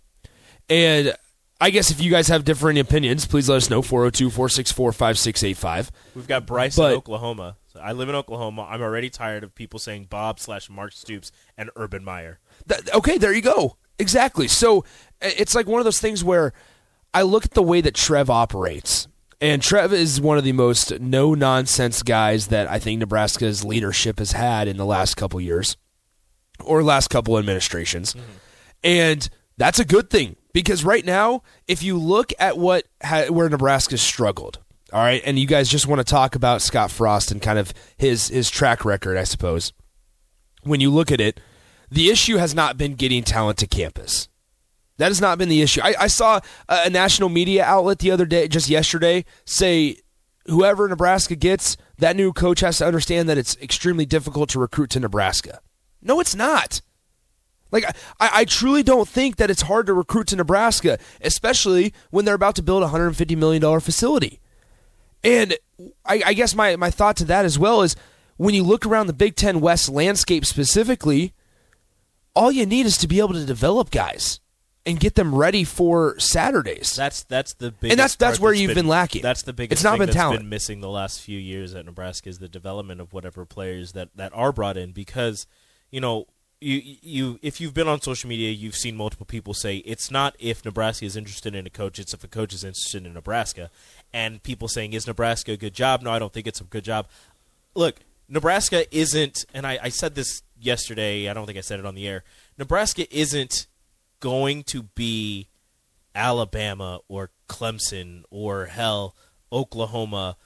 And 0.70 1.16
I 1.62 1.70
guess 1.70 1.90
if 1.90 2.02
you 2.02 2.12
guys 2.12 2.28
have 2.28 2.44
differing 2.44 2.78
opinions, 2.80 3.26
please 3.26 3.48
let 3.48 3.58
us 3.58 3.70
know 3.70 3.82
402 3.82 4.30
464 4.30 4.92
5685. 4.92 5.92
We've 6.16 6.28
got 6.28 6.46
Bryce 6.46 6.76
But- 6.76 6.92
in 6.92 6.98
Oklahoma. 6.98 7.58
So 7.68 7.82
I 7.82 7.92
live 7.92 8.08
in 8.08 8.16
Oklahoma. 8.16 8.68
I'm 8.70 8.82
already 8.82 9.10
tired 9.10 9.44
of 9.44 9.54
people 9.54 9.80
saying 9.80 10.08
Bob 10.10 10.40
slash 10.40 10.70
Mark 10.70 10.94
Stoops 10.94 11.34
and 11.58 11.70
Urban 11.76 12.06
Meyer. 12.06 12.40
That, 12.68 12.94
okay, 12.94 13.18
there 13.18 13.34
you 13.34 13.42
go. 13.42 13.76
Exactly. 14.00 14.48
So 14.48 14.86
it's 15.22 15.56
like 15.56 15.68
one 15.68 15.80
of 15.80 15.86
those 15.86 16.00
things 16.00 16.24
where 16.24 16.54
I 17.14 17.24
look 17.24 17.44
at 17.44 17.52
the 17.52 17.64
way 17.64 17.82
that 17.82 17.94
Trev 17.94 18.30
operates, 18.30 19.10
and 19.42 19.62
Trev 19.62 19.92
is 19.92 20.22
one 20.22 20.38
of 20.38 20.46
the 20.46 20.54
most 20.54 21.00
no 21.02 21.34
nonsense 21.34 22.02
guys 22.02 22.48
that 22.48 22.70
I 22.70 22.80
think 22.80 23.00
Nebraska's 23.00 23.66
leadership 23.66 24.20
has 24.20 24.32
had 24.32 24.70
in 24.70 24.78
the 24.78 24.86
last 24.86 25.16
couple 25.16 25.42
years 25.42 25.76
or 26.64 26.82
last 26.82 27.10
couple 27.10 27.38
administrations. 27.38 28.14
Mm-hmm. 28.14 28.32
And 28.86 29.30
that's 29.58 29.80
a 29.80 29.86
good 29.86 30.10
thing 30.10 30.38
because 30.56 30.86
right 30.86 31.04
now, 31.04 31.44
if 31.68 31.84
you 31.84 31.98
look 31.98 32.32
at 32.40 32.58
what 32.58 32.86
ha- 33.04 33.28
where 33.28 33.50
Nebraska 33.50 33.98
struggled, 33.98 34.60
all 34.94 35.02
right, 35.02 35.22
and 35.26 35.38
you 35.38 35.48
guys 35.48 35.68
just 35.68 35.86
want 35.86 36.00
to 36.00 36.10
talk 36.10 36.34
about 36.34 36.62
Scott 36.62 36.92
Frost 36.92 37.30
and 37.30 37.42
kind 37.42 37.60
of 37.60 37.74
his 37.98 38.30
his 38.30 38.50
track 38.50 38.86
record, 38.86 39.18
I 39.18 39.26
suppose. 39.26 39.74
When 40.64 40.80
you 40.80 40.92
look 40.92 41.12
at 41.12 41.20
it, 41.20 41.42
the 41.92 42.10
issue 42.10 42.38
has 42.38 42.56
not 42.56 42.78
been 42.78 42.96
getting 42.96 43.22
talent 43.22 43.58
to 43.60 43.68
campus. 43.68 44.30
That 44.96 45.08
has 45.10 45.20
not 45.20 45.38
been 45.38 45.50
the 45.50 45.62
issue. 45.62 45.82
I, 45.84 45.94
I 46.00 46.08
saw 46.08 46.40
a, 46.70 46.84
a 46.86 46.90
national 46.90 47.28
media 47.28 47.66
outlet 47.66 48.00
the 48.00 48.12
other 48.12 48.26
day, 48.26 48.48
just 48.48 48.70
yesterday, 48.70 49.26
say 49.44 49.98
whoever 50.48 50.88
Nebraska 50.88 51.36
gets, 51.36 51.76
that 51.98 52.16
new 52.16 52.32
coach 52.32 52.62
has 52.62 52.78
to 52.78 52.88
understand 52.88 53.28
that 53.28 53.38
it's 53.38 53.58
extremely 53.58 54.06
difficult 54.06 54.48
to 54.52 54.60
recruit 54.60 54.90
to 54.92 55.02
Nebraska. 55.02 55.60
No, 56.02 56.22
it's 56.22 56.34
not. 56.34 56.80
Like 57.76 57.84
I, 58.20 58.30
I 58.34 58.46
truly 58.46 58.84
don't 58.84 59.08
think 59.08 59.36
that 59.36 59.52
it's 59.52 59.64
hard 59.64 59.86
to 59.88 59.94
recruit 59.94 60.28
to 60.28 60.36
Nebraska, 60.38 60.98
especially 61.22 61.94
when 62.10 62.24
they're 62.26 62.34
about 62.34 62.56
to 62.56 62.64
build 62.64 62.82
a 62.84 62.88
hundred 62.88 63.08
and 63.08 63.18
fifty 63.18 63.36
million 63.36 63.62
dollar 63.62 63.80
facility. 63.82 64.40
And 65.24 65.56
I, 66.06 66.22
I 66.26 66.34
guess 66.34 66.56
my, 66.56 66.76
my 66.78 66.90
thought 66.90 67.18
to 67.18 67.26
that 67.26 67.44
as 67.46 67.60
well 67.60 67.82
is 67.82 67.96
when 68.38 68.56
you 68.56 68.64
look 68.64 68.86
around 68.86 69.08
the 69.08 69.14
Big 69.14 69.36
Ten 69.36 69.60
West 69.60 69.90
landscape 69.90 70.46
specifically, 70.46 71.34
all 72.36 72.52
you 72.52 72.66
need 72.66 72.86
is 72.86 72.98
to 73.00 73.08
be 73.08 73.20
able 73.20 73.34
to 73.34 73.46
develop 73.46 73.92
guys 73.92 74.40
and 74.86 75.00
get 75.00 75.16
them 75.16 75.34
ready 75.34 75.64
for 75.64 76.18
Saturdays. 76.20 76.96
That's 76.96 77.24
that's 77.24 77.56
the 77.56 77.72
biggest 77.72 77.92
and 77.92 78.00
that's- 78.00 78.16
that's 78.16 78.40
where 78.40 78.52
that's 78.52 78.62
you've 78.62 78.76
been 78.76 78.88
lacking. 78.88 79.22
That's 79.24 79.42
the 79.42 79.52
biggest. 79.54 79.80
It's 79.80 79.84
not 79.84 79.98
been 80.00 80.10
talent. 80.10 80.42
been 80.42 80.50
missing 80.50 80.82
the 80.82 80.90
last 80.90 81.22
few 81.22 81.40
years 81.40 81.74
at 81.76 81.86
Nebraska 81.86 82.30
is 82.30 82.40
the 82.40 82.48
development 82.48 83.02
of 83.02 83.12
whatever 83.12 83.46
players 83.46 83.94
that 83.94 84.10
that 84.16 84.32
are 84.34 84.52
brought 84.54 84.78
in 84.78 84.92
because 84.92 85.46
you 85.92 86.00
know. 86.00 86.28
You, 86.62 86.82
you, 87.02 87.40
if 87.42 87.60
you've 87.60 87.74
been 87.74 87.88
on 87.88 88.02
social 88.02 88.30
media, 88.30 88.50
you've 88.50 88.76
seen 88.76 88.96
multiple 88.96 89.26
people 89.26 89.54
say 89.54 89.78
it's 89.78 90.10
not 90.10 90.36
if 90.40 90.64
Nebraska 90.64 91.06
is 91.06 91.16
interested 91.16 91.54
in 91.54 91.68
a 91.68 91.70
coach; 91.70 92.00
it's 92.00 92.14
if 92.14 92.24
a 92.24 92.28
coach 92.28 92.54
is 92.54 92.64
interested 92.64 93.06
in 93.06 93.14
Nebraska. 93.14 93.70
And 94.14 94.42
people 94.42 94.68
saying, 94.68 94.94
"Is 94.94 95.06
Nebraska 95.06 95.52
a 95.52 95.58
good 95.58 95.74
job?" 95.74 96.02
No, 96.02 96.12
I 96.12 96.20
don't 96.20 96.34
think 96.34 96.48
it's 96.48 96.62
a 96.62 96.64
good 96.64 96.86
job. 96.86 97.08
Look, 97.76 98.00
Nebraska 98.28 98.86
isn't, 98.96 99.46
and 99.54 99.68
I, 99.68 99.80
I 99.84 99.90
said 99.90 100.16
this 100.16 100.42
yesterday. 100.60 101.30
I 101.30 101.34
don't 101.34 101.46
think 101.46 101.58
I 101.58 101.62
said 101.62 101.80
it 101.80 101.86
on 101.86 101.96
the 101.96 102.08
air. 102.08 102.24
Nebraska 102.58 103.06
isn't 103.16 103.68
going 104.20 104.64
to 104.64 104.84
be 104.84 105.48
Alabama 106.16 107.00
or 107.08 107.32
Clemson 107.48 108.24
or 108.32 108.66
hell 108.66 109.16
Oklahoma. 109.52 110.38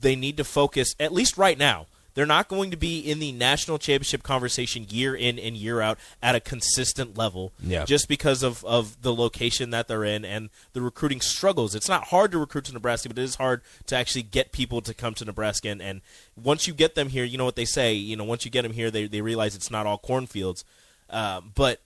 They 0.00 0.16
need 0.16 0.36
to 0.38 0.44
focus 0.44 0.94
at 0.98 1.12
least 1.12 1.36
right 1.36 1.58
now. 1.58 1.86
They're 2.14 2.26
not 2.26 2.48
going 2.48 2.70
to 2.72 2.76
be 2.76 2.98
in 2.98 3.20
the 3.20 3.30
national 3.30 3.78
championship 3.78 4.22
conversation 4.24 4.86
year 4.90 5.14
in 5.14 5.38
and 5.38 5.56
year 5.56 5.80
out 5.80 5.98
at 6.20 6.34
a 6.34 6.40
consistent 6.40 7.16
level 7.16 7.52
Yeah. 7.62 7.84
just 7.84 8.08
because 8.08 8.42
of, 8.42 8.64
of 8.64 9.00
the 9.02 9.14
location 9.14 9.70
that 9.70 9.86
they're 9.86 10.02
in 10.04 10.24
and 10.24 10.50
the 10.72 10.80
recruiting 10.80 11.20
struggles. 11.20 11.74
It's 11.76 11.88
not 11.88 12.04
hard 12.08 12.32
to 12.32 12.38
recruit 12.38 12.64
to 12.64 12.72
Nebraska, 12.72 13.08
but 13.08 13.18
it 13.18 13.22
is 13.22 13.36
hard 13.36 13.62
to 13.86 13.94
actually 13.96 14.22
get 14.22 14.50
people 14.50 14.80
to 14.80 14.94
come 14.94 15.14
to 15.14 15.24
Nebraska. 15.24 15.68
And, 15.68 15.80
and 15.80 16.00
once 16.36 16.66
you 16.66 16.74
get 16.74 16.96
them 16.96 17.10
here, 17.10 17.24
you 17.24 17.38
know 17.38 17.44
what 17.44 17.56
they 17.56 17.64
say, 17.64 17.92
you 17.94 18.16
know, 18.16 18.24
once 18.24 18.44
you 18.44 18.50
get 18.50 18.62
them 18.62 18.72
here, 18.72 18.90
they, 18.90 19.06
they 19.06 19.20
realize 19.20 19.54
it's 19.54 19.70
not 19.70 19.86
all 19.86 19.98
cornfields. 19.98 20.64
Um, 21.10 21.52
but 21.54 21.80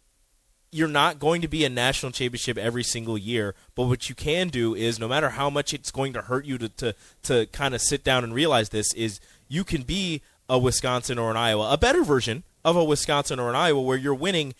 you're 0.75 0.89
not 0.89 1.19
going 1.19 1.43
to 1.43 1.49
be 1.49 1.67
a 1.67 1.69
national 1.69 2.11
championship 2.13 2.57
every 2.57 2.83
single 2.83 3.19
year, 3.19 3.55
but 3.75 3.85
what 3.85 4.09
you 4.09 4.15
can 4.15 4.49
do 4.49 4.75
is 4.75 4.99
no 4.99 5.07
matter 5.07 5.29
how 5.29 5.51
much 5.51 5.75
it's 5.75 5.91
going 5.91 6.15
to 6.15 6.23
hurt 6.23 6.47
you 6.47 6.57
to 6.57 6.69
to, 6.71 6.95
to 7.25 7.45
kind 7.53 7.75
of 7.75 7.83
sit 7.83 8.03
down 8.03 8.25
and 8.25 8.33
realize 8.35 8.71
this 8.71 8.95
is 8.95 9.21
you 9.53 9.65
can 9.65 9.83
be 9.83 10.23
a 10.49 10.59
Wisconsin 10.59 11.19
or 11.19 11.31
an 11.31 11.37
Iowa, 11.37 11.71
a 11.71 11.77
better 11.77 12.03
version 12.03 12.43
of 12.65 12.75
a 12.75 12.83
Wisconsin 12.83 13.39
or 13.39 13.51
an 13.51 13.55
Iowa 13.55 13.83
where 13.83 13.99
you're 13.99 14.15
winning 14.15 14.55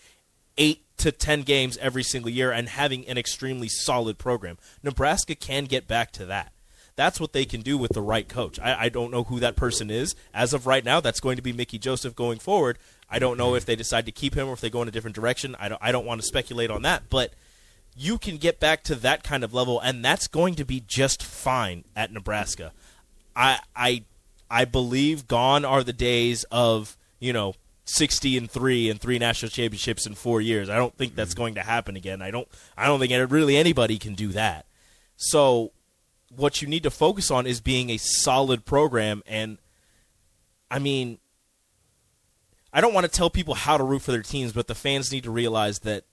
8 0.59 0.83
to 0.97 1.11
10 1.11 1.41
games 1.41 1.77
every 1.77 2.03
single 2.03 2.29
year 2.29 2.51
and 2.51 2.69
having 2.69 3.07
an 3.07 3.17
extremely 3.17 3.67
solid 3.67 4.19
program. 4.19 4.59
Nebraska 4.83 5.33
can 5.33 5.65
get 5.65 5.87
back 5.87 6.11
to 6.11 6.27
that. 6.27 6.53
That's 6.95 7.19
what 7.19 7.33
they 7.33 7.43
can 7.43 7.61
do 7.61 7.75
with 7.75 7.93
the 7.93 8.03
right 8.03 8.29
coach. 8.29 8.59
I, 8.59 8.83
I 8.83 8.89
don't 8.89 9.09
know 9.09 9.23
who 9.23 9.39
that 9.39 9.55
person 9.55 9.89
is. 9.89 10.13
As 10.31 10.53
of 10.53 10.67
right 10.67 10.85
now, 10.85 10.99
that's 10.99 11.19
going 11.19 11.37
to 11.37 11.41
be 11.41 11.53
Mickey 11.53 11.79
Joseph 11.79 12.15
going 12.15 12.37
forward. 12.37 12.77
I 13.09 13.17
don't 13.17 13.37
know 13.37 13.55
if 13.55 13.65
they 13.65 13.75
decide 13.75 14.05
to 14.05 14.11
keep 14.11 14.35
him 14.35 14.47
or 14.47 14.53
if 14.53 14.61
they 14.61 14.69
go 14.69 14.83
in 14.83 14.87
a 14.87 14.91
different 14.91 15.15
direction. 15.15 15.55
I 15.57 15.69
don't, 15.69 15.81
I 15.81 15.91
don't 15.91 16.05
want 16.05 16.21
to 16.21 16.27
speculate 16.27 16.69
on 16.69 16.83
that, 16.83 17.09
but 17.09 17.33
you 17.95 18.19
can 18.19 18.37
get 18.37 18.59
back 18.59 18.83
to 18.83 18.95
that 18.95 19.23
kind 19.23 19.43
of 19.43 19.55
level, 19.55 19.79
and 19.79 20.05
that's 20.05 20.27
going 20.27 20.53
to 20.55 20.65
be 20.65 20.83
just 20.85 21.23
fine 21.23 21.83
at 21.95 22.13
Nebraska. 22.13 22.73
I, 23.35 23.59
I, 23.75 24.03
I 24.53 24.65
believe 24.65 25.27
gone 25.27 25.65
are 25.65 25.83
the 25.83 25.93
days 25.93 26.45
of 26.51 26.95
you 27.19 27.33
know 27.33 27.55
sixty 27.85 28.37
and 28.37 28.49
three 28.49 28.89
and 28.89 29.01
three 29.01 29.17
national 29.17 29.49
championships 29.49 30.05
in 30.05 30.13
four 30.13 30.41
years. 30.41 30.69
I 30.69 30.75
don't 30.77 30.95
think 30.95 31.15
that's 31.15 31.33
going 31.33 31.55
to 31.55 31.61
happen 31.61 31.95
again. 31.95 32.21
I 32.21 32.29
don't. 32.29 32.47
I 32.77 32.85
don't 32.85 32.99
think 32.99 33.31
really 33.31 33.57
anybody 33.57 33.97
can 33.97 34.13
do 34.13 34.29
that. 34.29 34.67
So 35.15 35.71
what 36.35 36.61
you 36.61 36.67
need 36.67 36.83
to 36.83 36.91
focus 36.91 37.31
on 37.31 37.47
is 37.47 37.61
being 37.61 37.89
a 37.89 37.97
solid 37.97 38.65
program 38.65 39.21
and 39.27 39.57
I 40.71 40.79
mean 40.79 41.19
I 42.71 42.81
don't 42.81 42.93
want 42.93 43.05
to 43.05 43.11
tell 43.11 43.29
people 43.29 43.53
how 43.53 43.77
to 43.77 43.83
root 43.83 44.01
for 44.01 44.11
their 44.11 44.23
teams, 44.23 44.51
but 44.51 44.65
the 44.67 44.73
fans 44.73 45.11
need 45.11 45.23
to 45.25 45.31
realize 45.31 45.79
that 45.79 46.05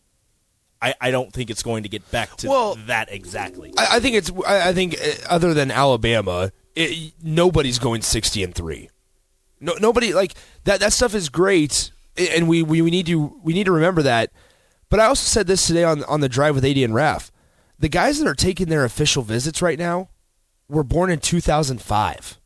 I, 0.82 0.94
I 1.00 1.10
don't 1.10 1.32
think 1.32 1.48
it's 1.48 1.62
going 1.62 1.84
to 1.84 1.88
get 1.88 2.10
back 2.10 2.36
to 2.38 2.48
Well, 2.48 2.74
that 2.86 3.10
exactly. 3.10 3.72
I, 3.78 3.96
I 3.96 4.00
think 4.00 4.16
it's. 4.16 4.30
I, 4.46 4.68
I 4.68 4.72
think 4.74 4.94
uh, 4.94 5.12
other 5.28 5.54
than 5.54 5.70
Alabama, 5.70 6.52
it, 6.80 7.12
nobody's 7.22 7.78
going 7.78 8.02
sixty 8.02 8.42
and 8.42 8.54
three. 8.54 8.90
No, 9.60 9.74
nobody 9.80 10.12
like 10.12 10.34
that. 10.64 10.80
That 10.80 10.92
stuff 10.92 11.14
is 11.14 11.28
great, 11.28 11.92
and 12.16 12.48
we, 12.48 12.62
we, 12.62 12.82
we 12.82 12.90
need 12.90 13.06
to 13.06 13.40
we 13.42 13.52
need 13.52 13.64
to 13.64 13.72
remember 13.72 14.02
that. 14.02 14.32
But 14.88 15.00
I 15.00 15.06
also 15.06 15.26
said 15.26 15.46
this 15.46 15.66
today 15.66 15.84
on 15.84 16.04
on 16.04 16.20
the 16.20 16.28
drive 16.28 16.54
with 16.54 16.64
AD 16.64 16.76
and 16.76 16.94
Raf. 16.94 17.30
The 17.78 17.88
guys 17.88 18.18
that 18.18 18.28
are 18.28 18.34
taking 18.34 18.68
their 18.68 18.84
official 18.84 19.22
visits 19.22 19.62
right 19.62 19.78
now 19.78 20.10
were 20.68 20.84
born 20.84 21.10
in 21.10 21.20
two 21.20 21.40
thousand 21.40 21.80
five. 21.80 22.38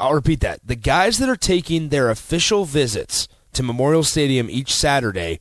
I'll 0.00 0.14
repeat 0.14 0.40
that. 0.40 0.66
The 0.66 0.76
guys 0.76 1.18
that 1.18 1.28
are 1.28 1.36
taking 1.36 1.90
their 1.90 2.10
official 2.10 2.64
visits 2.64 3.28
to 3.52 3.62
Memorial 3.62 4.02
Stadium 4.02 4.48
each 4.48 4.72
Saturday 4.74 5.40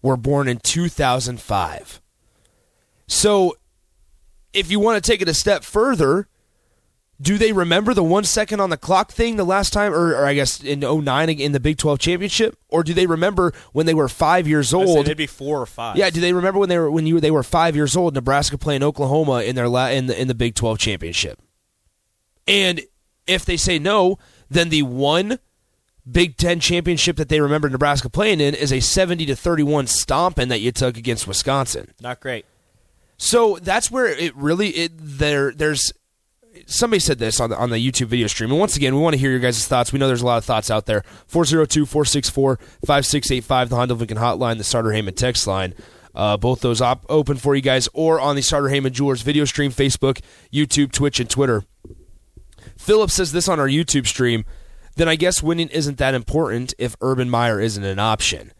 were 0.00 0.16
born 0.16 0.48
in 0.48 0.58
2005. 0.58 2.00
So, 3.06 3.56
if 4.52 4.70
you 4.70 4.80
want 4.80 5.02
to 5.02 5.10
take 5.10 5.20
it 5.20 5.28
a 5.28 5.34
step 5.34 5.62
further, 5.62 6.28
do 7.20 7.36
they 7.36 7.52
remember 7.52 7.94
the 7.94 8.02
one 8.04 8.24
second 8.24 8.60
on 8.60 8.70
the 8.70 8.76
clock 8.76 9.10
thing 9.10 9.36
the 9.36 9.44
last 9.44 9.72
time, 9.72 9.92
or, 9.92 10.14
or 10.14 10.24
I 10.24 10.34
guess 10.34 10.62
in 10.62 10.80
09 10.80 11.28
in 11.30 11.52
the 11.52 11.58
Big 11.60 11.76
12 11.76 11.98
championship? 11.98 12.56
Or 12.68 12.84
do 12.84 12.94
they 12.94 13.06
remember 13.06 13.52
when 13.72 13.86
they 13.86 13.94
were 13.94 14.08
five 14.08 14.46
years 14.46 14.72
old? 14.72 14.98
it'd 14.98 15.16
be 15.16 15.26
four 15.26 15.60
or 15.60 15.66
five. 15.66 15.96
Yeah, 15.96 16.10
do 16.10 16.20
they 16.20 16.32
remember 16.32 16.60
when 16.60 16.68
they 16.68 16.78
were 16.78 16.90
when 16.90 17.06
you 17.06 17.18
they 17.20 17.30
were 17.30 17.42
five 17.42 17.74
years 17.74 17.96
old? 17.96 18.14
Nebraska 18.14 18.56
playing 18.56 18.82
Oklahoma 18.82 19.42
in 19.42 19.56
their 19.56 19.68
la, 19.68 19.88
in 19.88 20.06
the 20.06 20.20
in 20.20 20.28
the 20.28 20.34
Big 20.34 20.54
Twelve 20.54 20.78
championship, 20.78 21.40
and 22.46 22.82
if 23.26 23.44
they 23.44 23.56
say 23.56 23.78
no, 23.78 24.18
then 24.48 24.68
the 24.68 24.82
one 24.82 25.38
Big 26.10 26.36
Ten 26.36 26.60
championship 26.60 27.16
that 27.16 27.28
they 27.28 27.40
remember 27.40 27.68
Nebraska 27.68 28.08
playing 28.08 28.40
in 28.40 28.54
is 28.54 28.72
a 28.72 28.80
seventy 28.80 29.26
to 29.26 29.34
thirty 29.34 29.64
one 29.64 29.86
stomping 29.86 30.48
that 30.48 30.60
you 30.60 30.70
took 30.72 30.96
against 30.96 31.26
Wisconsin. 31.26 31.92
not 32.00 32.20
great. 32.20 32.46
So 33.16 33.58
that's 33.60 33.90
where 33.90 34.06
it 34.06 34.36
really 34.36 34.68
it 34.68 34.92
there 34.96 35.52
there's 35.52 35.92
somebody 36.66 37.00
said 37.00 37.18
this 37.18 37.40
on 37.40 37.50
the 37.50 37.56
on 37.56 37.70
the 37.70 37.76
YouTube 37.76 38.06
video 38.06 38.26
stream. 38.26 38.50
And 38.50 38.58
once 38.58 38.76
again, 38.76 38.94
we 38.94 39.00
want 39.00 39.14
to 39.14 39.18
hear 39.18 39.30
your 39.30 39.40
guys' 39.40 39.66
thoughts. 39.66 39.92
We 39.92 39.98
know 39.98 40.06
there's 40.06 40.22
a 40.22 40.26
lot 40.26 40.38
of 40.38 40.44
thoughts 40.44 40.70
out 40.70 40.86
there. 40.86 41.02
402-464-5685, 41.30 43.68
the 43.68 43.76
Honda 43.76 43.94
Lincoln 43.94 44.18
hotline, 44.18 44.58
the 44.58 44.64
Sartor 44.64 44.92
Hamann 44.92 45.14
text 45.14 45.46
line. 45.46 45.74
Uh, 46.14 46.36
both 46.36 46.60
those 46.60 46.80
op- 46.80 47.06
open 47.08 47.36
for 47.36 47.54
you 47.54 47.62
guys 47.62 47.88
or 47.92 48.20
on 48.20 48.34
the 48.34 48.42
Sartor 48.42 48.68
Hamann 48.70 48.92
Jewelers 48.92 49.22
video 49.22 49.44
stream, 49.44 49.70
Facebook, 49.70 50.20
YouTube, 50.52 50.90
Twitch, 50.90 51.20
and 51.20 51.30
Twitter. 51.30 51.64
Philip 52.76 53.10
says 53.10 53.30
this 53.32 53.48
on 53.48 53.60
our 53.60 53.68
YouTube 53.68 54.06
stream, 54.06 54.44
then 54.96 55.08
I 55.08 55.14
guess 55.16 55.42
winning 55.42 55.68
isn't 55.68 55.98
that 55.98 56.14
important 56.14 56.74
if 56.78 56.96
Urban 57.00 57.30
Meyer 57.30 57.60
isn't 57.60 57.84
an 57.84 57.98
option. 58.00 58.52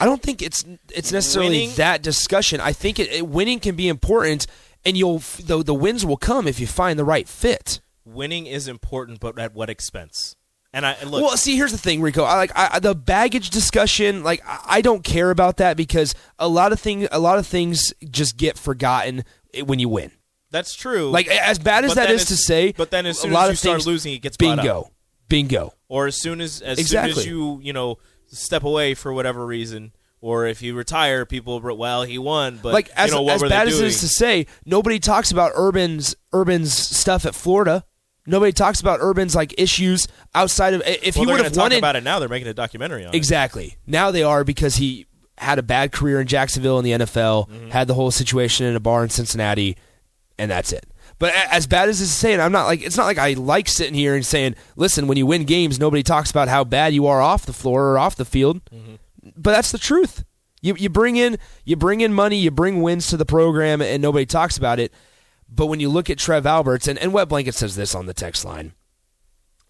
I 0.00 0.06
don't 0.06 0.22
think 0.22 0.40
it's 0.42 0.64
it's 0.94 1.12
necessarily 1.12 1.50
Winning- 1.60 1.76
that 1.76 2.02
discussion. 2.02 2.60
I 2.60 2.72
think 2.72 2.98
it, 2.98 3.12
it- 3.12 3.28
winning 3.28 3.60
can 3.60 3.76
be 3.76 3.86
important, 3.88 4.46
and 4.84 4.96
you'll 4.96 5.18
the 5.18 5.62
the 5.62 5.74
wins 5.74 6.04
will 6.04 6.16
come 6.16 6.46
if 6.48 6.60
you 6.60 6.66
find 6.66 6.98
the 6.98 7.04
right 7.04 7.28
fit. 7.28 7.80
Winning 8.04 8.46
is 8.46 8.66
important, 8.68 9.20
but 9.20 9.38
at 9.38 9.54
what 9.54 9.70
expense? 9.70 10.36
And 10.72 10.86
I 10.86 10.92
and 10.92 11.10
look. 11.10 11.22
well, 11.22 11.36
see, 11.36 11.56
here's 11.56 11.72
the 11.72 11.78
thing, 11.78 12.00
Rico. 12.00 12.22
I 12.24 12.36
like 12.36 12.52
I, 12.54 12.78
the 12.78 12.94
baggage 12.94 13.50
discussion. 13.50 14.22
Like 14.22 14.40
I, 14.46 14.60
I 14.66 14.80
don't 14.80 15.02
care 15.02 15.30
about 15.30 15.56
that 15.58 15.76
because 15.76 16.14
a 16.38 16.48
lot 16.48 16.72
of 16.72 16.78
thing 16.80 17.08
a 17.10 17.18
lot 17.18 17.38
of 17.38 17.46
things 17.46 17.92
just 18.08 18.36
get 18.36 18.56
forgotten 18.56 19.24
when 19.64 19.78
you 19.80 19.88
win. 19.88 20.12
that's 20.50 20.74
true. 20.74 21.10
Like 21.10 21.26
as 21.28 21.58
bad 21.58 21.84
as 21.84 21.90
But 21.90 21.94
that 21.96 22.10
is 22.10 22.22
as- 22.22 22.28
to 22.28 22.36
say, 22.36 22.72
but 22.72 22.90
then 22.90 23.06
as 23.06 23.18
soon 23.18 23.32
a 23.32 23.34
lot 23.34 23.44
as 23.44 23.48
you 23.48 23.52
of 23.52 23.58
start 23.58 23.76
things, 23.78 23.86
losing, 23.88 24.12
it 24.14 24.22
gets 24.22 24.36
bingo, 24.36 24.92
bingo. 25.28 25.74
or 25.88 26.06
as 26.06 26.16
soon 26.20 26.40
as 26.40 26.60
as 26.62 26.86
soon 26.88 27.04
as 27.04 27.26
you 27.26 27.58
you 27.62 27.72
know 27.72 27.98
step 28.28 28.62
away 28.62 28.94
for 28.94 29.12
whatever 29.12 29.44
reason, 29.44 29.92
or 30.20 30.46
if 30.46 30.60
you 30.62 30.74
retire, 30.74 31.24
people 31.24 31.60
well 31.60 32.02
he 32.02 32.18
won, 32.18 32.58
but 32.62 32.72
like 32.72 32.90
as, 32.96 33.10
you 33.10 33.16
know 33.16 33.22
what 33.22 33.34
as 33.36 33.42
bad 33.42 33.68
as 33.68 33.80
it 33.80 33.86
is 33.86 34.00
to 34.00 34.08
say, 34.08 34.46
nobody 34.66 34.98
talks 34.98 35.30
about 35.30 35.52
Urban's 35.54 36.14
Urban's 36.34 36.72
stuff 36.72 37.24
at 37.26 37.34
Florida. 37.34 37.84
Nobody 38.26 38.52
talks 38.52 38.80
about 38.80 39.00
Urban's 39.00 39.34
like 39.34 39.54
issues 39.58 40.06
outside 40.34 40.74
of 40.74 40.82
if 40.86 41.16
well, 41.16 41.24
he 41.24 41.32
would 41.32 41.42
have 41.44 41.56
won 41.56 41.72
it 41.72 41.78
about 41.78 41.96
it 41.96 42.04
now. 42.04 42.18
They're 42.18 42.28
making 42.28 42.48
a 42.48 42.54
documentary 42.54 43.04
on 43.06 43.14
it. 43.14 43.16
exactly. 43.16 43.76
Now 43.86 44.10
they 44.10 44.22
are 44.22 44.44
because 44.44 44.76
he 44.76 45.06
had 45.38 45.58
a 45.58 45.62
bad 45.62 45.90
career 45.90 46.20
in 46.20 46.26
Jacksonville 46.26 46.78
in 46.78 46.84
the 46.84 46.92
NFL, 46.92 47.48
Mm-hmm. 47.48 47.70
had 47.70 47.88
the 47.88 47.94
whole 47.94 48.10
situation 48.10 48.66
in 48.66 48.76
a 48.76 48.80
bar 48.80 49.02
in 49.02 49.08
Cincinnati, 49.08 49.76
and 50.38 50.50
that's 50.50 50.70
it. 50.70 50.84
But 51.18 51.32
as 51.50 51.66
bad 51.66 51.88
as 51.88 52.00
it's 52.02 52.10
saying, 52.10 52.40
I'm 52.40 52.52
not 52.52 52.66
like 52.66 52.82
it's 52.82 52.96
not 52.96 53.04
like 53.06 53.18
I 53.18 53.32
like 53.32 53.68
sitting 53.68 53.94
here 53.94 54.14
and 54.14 54.24
saying, 54.24 54.54
listen, 54.76 55.06
when 55.06 55.16
you 55.18 55.24
win 55.26 55.44
games, 55.44 55.78
nobody 55.80 56.02
talks 56.02 56.30
about 56.30 56.48
how 56.48 56.62
bad 56.64 56.92
you 56.94 57.06
are 57.06 57.20
off 57.22 57.46
the 57.46 57.52
floor 57.54 57.88
or 57.92 57.98
off 57.98 58.16
the 58.16 58.24
field. 58.26 58.60
But 59.40 59.52
that's 59.52 59.72
the 59.72 59.78
truth. 59.78 60.24
You 60.60 60.74
you 60.76 60.90
bring 60.90 61.16
in 61.16 61.38
you 61.64 61.76
bring 61.76 62.02
in 62.02 62.12
money, 62.12 62.36
you 62.36 62.50
bring 62.50 62.82
wins 62.82 63.08
to 63.08 63.16
the 63.16 63.24
program, 63.24 63.80
and 63.80 64.02
nobody 64.02 64.26
talks 64.26 64.58
about 64.58 64.78
it. 64.78 64.92
But 65.48 65.66
when 65.66 65.80
you 65.80 65.88
look 65.88 66.10
at 66.10 66.18
Trev 66.18 66.46
Alberts, 66.46 66.86
and, 66.86 66.98
and 66.98 67.12
Wet 67.12 67.28
Blanket 67.28 67.54
says 67.54 67.74
this 67.74 67.94
on 67.94 68.06
the 68.06 68.14
text 68.14 68.44
line, 68.44 68.74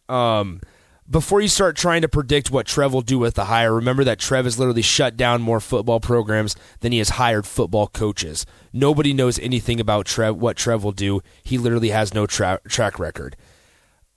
um, 0.09 0.61
before 1.09 1.41
you 1.41 1.49
start 1.49 1.77
trying 1.77 2.03
to 2.03 2.09
predict 2.09 2.50
what 2.50 2.67
Trev 2.67 2.93
will 2.93 3.00
do 3.00 3.19
with 3.19 3.35
the 3.35 3.47
hire, 3.47 3.73
remember 3.73 4.05
that 4.05 4.19
Trev 4.19 4.45
has 4.45 4.59
literally 4.59 4.83
shut 4.83 5.17
down 5.17 5.41
more 5.41 5.61
football 5.61 6.00
programs 6.00 6.55
than 6.81 6.93
he 6.93 6.99
has 6.99 7.11
hired 7.11 7.47
football 7.47 7.87
coaches. 7.87 8.45
Nobody 8.73 9.15
knows 9.15 9.39
anything 9.39 9.81
about 9.81 10.07
Trev, 10.07 10.37
what 10.37 10.57
Trev 10.57 10.85
will 10.85 10.93
do. 10.93 11.21
He 11.43 11.57
literally 11.57 11.91
has 11.91 12.12
no 12.12 12.27
tra- 12.27 12.61
track 12.69 12.99
record. 12.99 13.37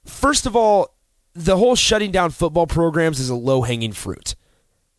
First 0.06 0.46
of 0.46 0.56
all, 0.56 0.96
the 1.34 1.58
whole 1.58 1.76
shutting 1.76 2.12
down 2.12 2.32
football 2.32 2.68
programs 2.68 3.20
is 3.20 3.30
a 3.30 3.36
low 3.36 3.62
hanging 3.62 3.94
fruit. 3.94 4.36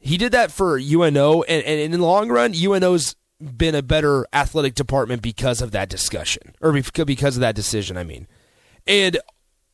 He 0.05 0.19
did 0.19 0.33
that 0.33 0.53
for 0.53 0.79
UNO, 0.79 1.43
and, 1.45 1.65
and 1.65 1.81
in 1.81 1.91
the 1.93 2.07
long 2.07 2.29
run, 2.29 2.53
UNO's 2.55 3.17
been 3.41 3.75
a 3.75 3.83
better 3.83 4.27
athletic 4.35 4.75
department 4.75 5.23
because 5.23 5.63
of 5.63 5.71
that 5.71 5.89
discussion, 5.89 6.55
or 6.61 6.73
because 6.73 7.37
of 7.37 7.41
that 7.41 7.55
decision, 7.55 7.97
I 7.97 8.05
mean. 8.05 8.29
And 8.87 9.19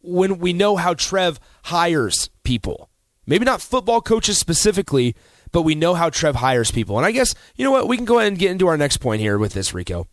when 0.02 0.38
we 0.38 0.52
know 0.52 0.76
how 0.76 0.94
Trev 0.94 1.40
hires 1.64 2.30
people, 2.44 2.90
maybe 3.26 3.44
not 3.44 3.60
football 3.60 4.00
coaches 4.00 4.38
specifically, 4.38 5.16
but 5.50 5.62
we 5.62 5.75
know 5.75 5.94
how 5.94 6.10
Trev 6.10 6.37
hires 6.37 6.70
people. 6.70 6.96
And 6.96 7.04
I 7.04 7.10
guess, 7.10 7.34
you 7.56 7.64
know 7.64 7.72
what, 7.72 7.88
we 7.88 7.96
can 7.96 8.06
go 8.06 8.20
ahead 8.20 8.28
and 8.28 8.38
get 8.38 8.52
into 8.52 8.68
our 8.68 8.76
next 8.76 8.99
point 8.99 9.20
here 9.20 9.37
with 9.37 9.52
this, 9.52 9.75
Rico. 9.75 10.06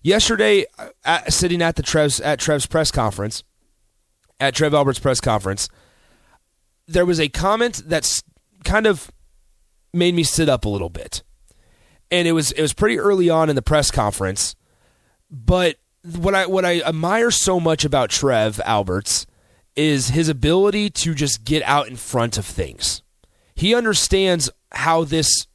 Yesterday, 0.00 0.66
uh, 0.78 0.90
at, 1.04 1.32
sitting 1.32 1.60
at 1.60 1.74
the 1.74 1.82
Trev's 1.82 2.20
at 2.20 2.38
Trev's 2.38 2.66
press 2.66 2.92
conference, 2.92 3.42
at 4.38 4.54
Trev 4.54 4.74
Alberts' 4.74 5.00
press 5.00 5.20
conference, 5.20 5.68
there 6.86 7.04
was 7.04 7.18
a 7.18 7.28
comment 7.28 7.82
that's 7.84 8.22
kind 8.62 8.86
of 8.86 9.10
made 9.96 10.14
me 10.14 10.22
sit 10.22 10.48
up 10.48 10.64
a 10.64 10.68
little 10.68 10.90
bit. 10.90 11.22
And 12.10 12.28
it 12.28 12.32
was 12.32 12.52
it 12.52 12.62
was 12.62 12.72
pretty 12.72 12.98
early 12.98 13.28
on 13.28 13.50
in 13.50 13.56
the 13.56 13.62
press 13.62 13.90
conference, 13.90 14.54
but 15.30 15.76
what 16.14 16.34
I 16.34 16.46
what 16.46 16.64
I 16.64 16.80
admire 16.82 17.30
so 17.30 17.58
much 17.58 17.84
about 17.84 18.10
Trev 18.10 18.60
Alberts 18.64 19.26
is 19.74 20.10
his 20.10 20.28
ability 20.28 20.88
to 20.90 21.14
just 21.14 21.44
get 21.44 21.62
out 21.64 21.88
in 21.88 21.96
front 21.96 22.38
of 22.38 22.46
things. 22.46 23.02
He 23.54 23.74
understands 23.74 24.50
how 24.70 25.04
this 25.04 25.46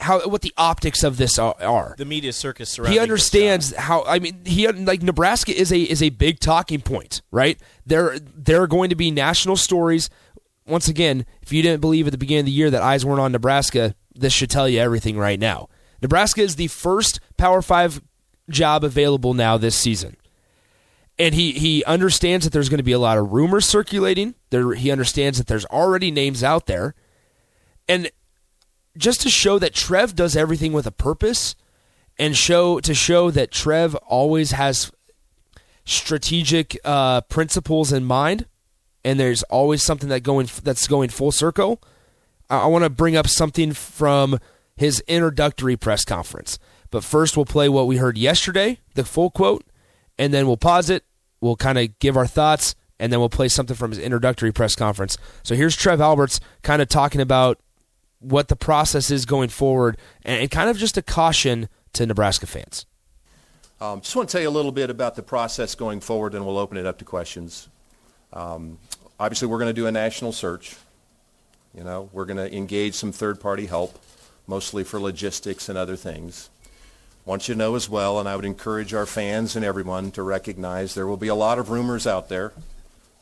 how 0.00 0.26
what 0.28 0.42
the 0.42 0.52
optics 0.56 1.04
of 1.04 1.18
this 1.18 1.38
are. 1.38 1.94
The 1.98 2.04
media 2.04 2.32
circus 2.32 2.70
surrounding 2.70 2.94
He 2.94 2.98
understands 2.98 3.74
how 3.76 4.04
I 4.04 4.18
mean 4.18 4.44
he 4.44 4.66
like 4.66 5.02
Nebraska 5.02 5.56
is 5.56 5.72
a 5.72 5.80
is 5.80 6.02
a 6.02 6.10
big 6.10 6.40
talking 6.40 6.80
point, 6.80 7.22
right? 7.30 7.60
There 7.86 8.18
there 8.18 8.62
are 8.62 8.66
going 8.66 8.90
to 8.90 8.96
be 8.96 9.10
national 9.10 9.56
stories. 9.56 10.10
Once 10.70 10.88
again, 10.88 11.26
if 11.42 11.52
you 11.52 11.62
didn't 11.62 11.80
believe 11.80 12.06
at 12.06 12.12
the 12.12 12.18
beginning 12.18 12.40
of 12.40 12.46
the 12.46 12.52
year 12.52 12.70
that 12.70 12.82
eyes 12.82 13.04
weren't 13.04 13.20
on 13.20 13.32
Nebraska, 13.32 13.94
this 14.14 14.32
should 14.32 14.50
tell 14.50 14.68
you 14.68 14.78
everything 14.78 15.18
right 15.18 15.40
now. 15.40 15.68
Nebraska 16.00 16.40
is 16.42 16.56
the 16.56 16.68
first 16.68 17.20
Power 17.36 17.60
5 17.60 18.00
job 18.48 18.84
available 18.84 19.34
now 19.34 19.56
this 19.56 19.76
season. 19.76 20.16
And 21.18 21.34
he 21.34 21.52
he 21.52 21.84
understands 21.84 22.46
that 22.46 22.52
there's 22.52 22.70
going 22.70 22.78
to 22.78 22.84
be 22.84 22.92
a 22.92 22.98
lot 22.98 23.18
of 23.18 23.32
rumors 23.32 23.66
circulating. 23.66 24.34
There 24.50 24.72
he 24.72 24.90
understands 24.90 25.36
that 25.38 25.48
there's 25.48 25.66
already 25.66 26.10
names 26.10 26.42
out 26.42 26.66
there. 26.66 26.94
And 27.86 28.10
just 28.96 29.20
to 29.22 29.28
show 29.28 29.58
that 29.58 29.74
Trev 29.74 30.14
does 30.14 30.34
everything 30.34 30.72
with 30.72 30.86
a 30.86 30.92
purpose 30.92 31.56
and 32.18 32.36
show 32.36 32.80
to 32.80 32.94
show 32.94 33.30
that 33.32 33.50
Trev 33.50 33.94
always 33.96 34.52
has 34.52 34.90
strategic 35.84 36.78
uh, 36.84 37.20
principles 37.22 37.92
in 37.92 38.04
mind 38.04 38.46
and 39.04 39.18
there's 39.18 39.42
always 39.44 39.82
something 39.82 40.08
that 40.08 40.22
going 40.22 40.48
that's 40.62 40.86
going 40.86 41.10
full 41.10 41.32
circle. 41.32 41.82
I, 42.48 42.60
I 42.60 42.66
want 42.66 42.84
to 42.84 42.90
bring 42.90 43.16
up 43.16 43.28
something 43.28 43.72
from 43.72 44.38
his 44.76 45.00
introductory 45.06 45.76
press 45.76 46.04
conference. 46.04 46.58
But 46.90 47.04
first 47.04 47.36
we'll 47.36 47.46
play 47.46 47.68
what 47.68 47.86
we 47.86 47.98
heard 47.98 48.18
yesterday, 48.18 48.80
the 48.94 49.04
full 49.04 49.30
quote, 49.30 49.64
and 50.18 50.34
then 50.34 50.46
we'll 50.46 50.56
pause 50.56 50.90
it. 50.90 51.04
We'll 51.40 51.56
kind 51.56 51.78
of 51.78 51.98
give 51.98 52.16
our 52.16 52.26
thoughts 52.26 52.74
and 52.98 53.12
then 53.12 53.18
we'll 53.18 53.30
play 53.30 53.48
something 53.48 53.76
from 53.76 53.90
his 53.90 53.98
introductory 53.98 54.52
press 54.52 54.74
conference. 54.74 55.16
So 55.42 55.54
here's 55.54 55.74
Trev 55.74 56.00
Alberts 56.00 56.38
kind 56.62 56.82
of 56.82 56.88
talking 56.88 57.20
about 57.20 57.58
what 58.18 58.48
the 58.48 58.56
process 58.56 59.10
is 59.10 59.24
going 59.24 59.48
forward 59.48 59.96
and, 60.22 60.42
and 60.42 60.50
kind 60.50 60.68
of 60.68 60.76
just 60.76 60.98
a 60.98 61.02
caution 61.02 61.68
to 61.94 62.04
Nebraska 62.06 62.46
fans. 62.46 62.86
Um, 63.80 64.02
just 64.02 64.14
want 64.14 64.28
to 64.28 64.32
tell 64.32 64.42
you 64.42 64.48
a 64.48 64.50
little 64.50 64.72
bit 64.72 64.90
about 64.90 65.14
the 65.14 65.22
process 65.22 65.74
going 65.74 66.00
forward, 66.00 66.34
and 66.34 66.44
we'll 66.44 66.58
open 66.58 66.76
it 66.76 66.84
up 66.84 66.98
to 66.98 67.04
questions. 67.04 67.70
Um, 68.32 68.78
obviously, 69.18 69.48
we're 69.48 69.58
going 69.58 69.74
to 69.74 69.80
do 69.80 69.86
a 69.86 69.92
national 69.92 70.32
search. 70.32 70.76
You 71.76 71.84
know, 71.84 72.08
we're 72.12 72.24
going 72.24 72.36
to 72.36 72.54
engage 72.54 72.94
some 72.94 73.12
third-party 73.12 73.66
help, 73.66 73.98
mostly 74.46 74.84
for 74.84 75.00
logistics 75.00 75.68
and 75.68 75.78
other 75.78 75.96
things. 75.96 76.50
Want 77.24 77.46
you 77.48 77.54
to 77.54 77.58
know 77.58 77.74
as 77.74 77.88
well, 77.88 78.18
and 78.18 78.28
I 78.28 78.34
would 78.34 78.44
encourage 78.44 78.94
our 78.94 79.06
fans 79.06 79.54
and 79.54 79.64
everyone 79.64 80.10
to 80.12 80.22
recognize 80.22 80.94
there 80.94 81.06
will 81.06 81.16
be 81.16 81.28
a 81.28 81.34
lot 81.34 81.58
of 81.58 81.70
rumors 81.70 82.06
out 82.06 82.28
there. 82.28 82.52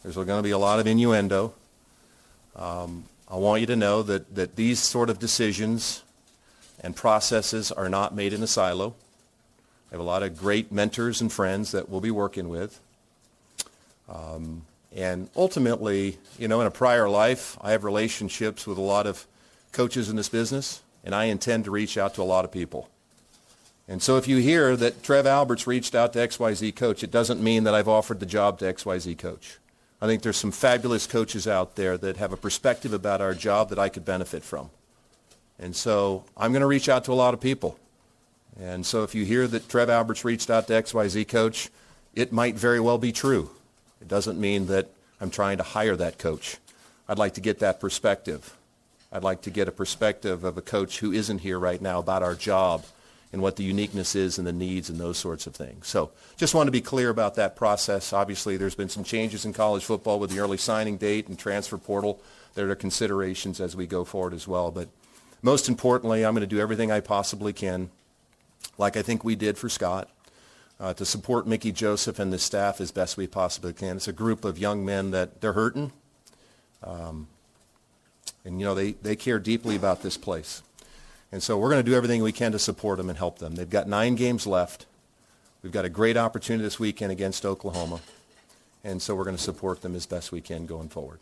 There's 0.03 0.15
going 0.15 0.29
to 0.29 0.43
be 0.43 0.53
a 0.53 0.59
lot 0.59 0.79
of 0.79 0.87
innuendo. 0.87 1.53
Um, 2.57 3.05
I 3.29 3.37
want 3.37 3.61
you 3.61 3.67
to 3.67 3.77
know 3.77 4.03
that, 4.05 4.35
that 4.35 4.57
these 4.57 4.79
sort 4.79 5.11
of 5.11 5.19
decisions 5.19 6.03
and 6.81 6.95
processes 6.95 7.73
are 7.73 7.89
not 7.89 8.15
made 8.15 8.33
in 8.33 8.43
a 8.43 8.47
silo. 8.47 8.95
I 9.91 9.95
have 9.95 10.01
a 10.01 10.05
lot 10.05 10.23
of 10.23 10.39
great 10.39 10.71
mentors 10.71 11.21
and 11.21 11.31
friends 11.31 11.73
that 11.73 11.89
we'll 11.89 12.01
be 12.01 12.11
working 12.11 12.49
with. 12.49 12.81
Um, 14.09 14.63
and 14.95 15.29
ultimately, 15.37 16.19
you 16.39 16.49
know, 16.49 16.61
in 16.61 16.67
a 16.67 16.71
prior 16.71 17.09
life, 17.09 17.57
I 17.61 17.73
have 17.73 17.85
relationships 17.85 18.67
with 18.67 18.79
a 18.79 18.83
lot 18.83 19.07
of 19.07 19.27
coaches 19.73 20.09
in 20.09 20.17
this 20.17 20.29
business, 20.29 20.83
and 21.05 21.15
I 21.15 21.25
intend 21.25 21.65
to 21.65 21.71
reach 21.71 21.99
out 21.99 22.15
to 22.15 22.23
a 22.23 22.25
lot 22.25 22.45
of 22.45 22.53
people. 22.53 22.89
And 23.87 24.03
so 24.03 24.17
if 24.17 24.29
you 24.29 24.37
hear 24.39 24.77
that 24.77 25.03
Trev 25.03 25.27
Alberts 25.27 25.67
reached 25.67 25.95
out 25.95 26.13
to 26.13 26.19
XYZ 26.19 26.77
coach, 26.77 27.03
it 27.03 27.11
doesn't 27.11 27.43
mean 27.43 27.65
that 27.65 27.75
I've 27.75 27.89
offered 27.89 28.21
the 28.21 28.27
job 28.27 28.59
to 28.59 28.67
XYZ 28.67 29.17
coach. 29.17 29.59
I 30.01 30.07
think 30.07 30.23
there's 30.23 30.37
some 30.37 30.53
fabulous 30.53 31.07
coaches 31.07 31.49
out 31.49 31.75
there 31.75 31.97
that 31.99 32.19
have 32.19 32.33
a 32.33 32.37
perspective 32.37 32.93
about 32.93 33.21
our 33.21 33.35
job 33.35 33.71
that 33.71 33.79
I 33.79 33.89
could 33.89 34.05
benefit 34.05 34.45
from. 34.45 34.71
And 35.59 35.75
so 35.75 36.25
I'm 36.37 36.53
going 36.53 36.61
to 36.61 36.67
reach 36.67 36.89
out 36.89 37.05
to 37.05 37.13
a 37.13 37.15
lot 37.15 37.35
of 37.35 37.41
people. 37.41 37.79
And 38.61 38.85
so 38.85 39.03
if 39.03 39.15
you 39.15 39.25
hear 39.25 39.47
that 39.49 39.69
Trev 39.69 39.89
Alberts 39.91 40.25
reached 40.25 40.51
out 40.51 40.67
to 40.69 40.73
XYZ 40.75 41.27
coach, 41.27 41.71
it 42.15 42.33
might 42.33 42.57
very 42.57 42.81
well 42.81 42.99
be 42.99 43.13
true. 43.13 43.51
It 44.01 44.09
doesn't 44.09 44.39
mean 44.39 44.67
that 44.67 44.89
I'm 45.21 45.31
trying 45.31 45.59
to 45.59 45.63
hire 45.63 45.97
that 45.97 46.19
coach. 46.19 46.59
I'd 47.09 47.19
like 47.19 47.35
to 47.35 47.41
get 47.41 47.59
that 47.61 47.81
perspective. 47.81 48.57
I'd 49.11 49.25
like 49.25 49.43
to 49.43 49.51
get 49.51 49.69
a 49.69 49.73
perspective 49.73 50.45
of 50.45 50.59
a 50.59 50.63
coach 50.63 50.99
who 50.99 51.13
isn't 51.13 51.39
here 51.39 51.59
right 51.59 51.81
now 51.81 51.99
about 51.99 52.23
our 52.23 52.35
job 52.35 52.85
and 53.33 53.43
what 53.43 53.57
the 53.57 53.65
uniqueness 53.65 54.15
is 54.15 54.39
and 54.39 54.47
the 54.47 54.53
needs 54.53 54.89
and 54.89 54.99
those 54.99 55.19
sorts 55.19 55.47
of 55.47 55.55
things. 55.55 55.87
So 55.87 56.11
just 56.37 56.55
want 56.55 56.67
to 56.67 56.73
be 56.73 56.81
clear 56.81 57.11
about 57.11 57.35
that 57.35 57.57
process. 57.57 58.13
Obviously, 58.13 58.57
there's 58.57 58.75
been 58.75 58.89
some 58.89 59.05
changes 59.05 59.45
in 59.45 59.53
college 59.53 59.85
football 59.85 60.19
with 60.19 60.31
the 60.31 60.41
early 60.41 60.57
signing 60.57 60.97
date 60.97 61.29
and 61.29 61.39
transfer 61.39 61.79
portal. 61.79 62.21
There 62.55 62.71
are 62.71 62.75
considerations 62.75 63.61
as 63.61 63.77
we 63.77 63.87
go 63.87 64.05
forward 64.05 64.35
as 64.35 64.49
well. 64.49 64.71
But 64.71 64.89
most 65.43 65.69
importantly, 65.69 66.25
I'm 66.25 66.35
going 66.35 66.41
to 66.41 66.47
do 66.47 66.61
everything 66.61 66.91
I 66.91 67.01
possibly 67.01 67.53
can, 67.53 67.91
like 68.77 68.97
I 68.97 69.03
think 69.03 69.25
we 69.25 69.37
did 69.37 69.59
for 69.59 69.69
Scott, 69.69 70.09
uh, 70.81 70.95
to 70.95 71.05
support 71.05 71.47
Mickey 71.47 71.73
Joseph 71.73 72.19
and 72.19 72.33
the 72.33 72.39
staff 72.39 72.81
as 72.81 72.91
best 72.91 73.17
we 73.17 73.27
possibly 73.27 73.73
can. 73.73 73.97
It's 73.97 74.09
a 74.09 74.13
group 74.13 74.45
of 74.45 74.59
young 74.59 74.85
men 74.85 75.11
that 75.11 75.41
they're 75.41 75.55
hurting. 75.55 75.93
Um, 76.83 77.27
and, 78.45 78.61
you 78.61 78.67
know, 78.67 78.75
they, 78.75 78.93
they 78.93 79.17
care 79.17 79.39
deeply 79.39 79.77
about 79.77 80.03
this 80.03 80.17
place. 80.17 80.63
And 81.33 81.43
so 81.43 81.59
we're 81.59 81.71
going 81.71 81.85
to 81.85 81.91
do 81.91 81.97
everything 81.97 82.23
we 82.23 82.33
can 82.33 82.53
to 82.53 82.59
support 82.59 82.99
them 82.99 83.09
and 83.09 83.19
help 83.19 83.39
them. 83.39 83.57
They've 83.57 83.69
got 83.69 83.89
nine 83.89 84.15
games 84.15 84.47
left. 84.47 84.87
We've 85.63 85.73
got 85.73 85.85
a 85.85 85.91
great 85.91 86.17
opportunity 86.17 86.63
this 86.63 86.79
weekend 86.79 87.13
against 87.13 87.45
Oklahoma. 87.45 88.01
And 88.85 89.03
so 89.03 89.15
we're 89.15 89.25
going 89.25 89.37
to 89.37 89.43
support 89.43 89.83
them 89.83 89.95
as 89.95 90.07
best 90.07 90.33
we 90.33 90.41
can 90.41 90.65
going 90.65 90.89
forward. 90.89 91.19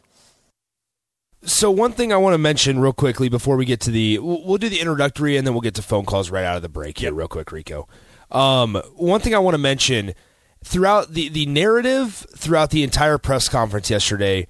So 1.42 1.70
one 1.70 1.92
thing 1.92 2.12
I 2.12 2.16
want 2.16 2.34
to 2.34 2.38
mention 2.38 2.78
real 2.78 2.92
quickly 2.92 3.28
before 3.28 3.56
we 3.56 3.64
get 3.64 3.80
to 3.80 3.90
the 3.90 4.18
we'll, 4.18 4.44
we'll 4.44 4.58
do 4.58 4.68
the 4.68 4.80
introductory 4.80 5.36
and 5.36 5.46
then 5.46 5.54
we'll 5.54 5.60
get 5.60 5.74
to 5.74 5.82
phone 5.82 6.04
calls 6.04 6.30
right 6.30 6.44
out 6.44 6.56
of 6.56 6.62
the 6.62 6.68
break 6.68 6.98
here 6.98 7.12
real 7.12 7.28
quick 7.28 7.52
Rico. 7.52 7.88
Um, 8.30 8.80
one 8.94 9.20
thing 9.20 9.34
I 9.34 9.38
want 9.38 9.54
to 9.54 9.58
mention 9.58 10.14
throughout 10.64 11.12
the 11.12 11.28
the 11.28 11.46
narrative 11.46 12.26
throughout 12.36 12.70
the 12.70 12.82
entire 12.82 13.18
press 13.18 13.48
conference 13.48 13.88
yesterday 13.88 14.48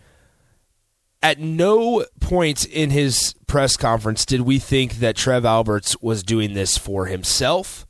at 1.23 1.39
no 1.39 2.05
point 2.21 2.65
in 2.67 2.91
his 2.91 3.35
press 3.47 3.77
conference 3.77 4.25
did 4.25 4.43
we 4.43 4.59
think 4.59 4.95
that 4.95 5.17
Trev 5.17 5.45
Alberts 5.45 6.01
was 6.01 6.23
doing 6.23 6.55
this 6.55 6.79
for 6.79 7.07
himself 7.07 7.87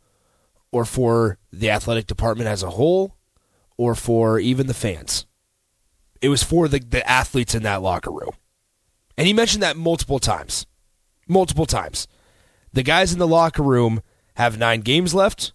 or 0.72 0.84
for 0.84 1.38
the 1.52 1.70
athletic 1.70 2.06
department 2.06 2.48
as 2.48 2.62
a 2.62 2.70
whole 2.70 3.16
or 3.76 3.94
for 3.94 4.38
even 4.38 4.66
the 4.66 4.74
fans. 4.74 5.26
It 6.20 6.28
was 6.28 6.42
for 6.42 6.66
the, 6.66 6.78
the 6.78 7.08
athletes 7.08 7.54
in 7.54 7.62
that 7.64 7.82
locker 7.82 8.10
room. 8.10 8.32
And 9.18 9.26
he 9.26 9.32
mentioned 9.32 9.62
that 9.62 9.76
multiple 9.76 10.18
times. 10.18 10.66
Multiple 11.28 11.66
times. 11.66 12.08
The 12.72 12.82
guys 12.82 13.12
in 13.12 13.18
the 13.18 13.26
locker 13.26 13.62
room 13.62 14.02
have 14.34 14.58
nine 14.58 14.80
games 14.80 15.14
left. 15.14 15.52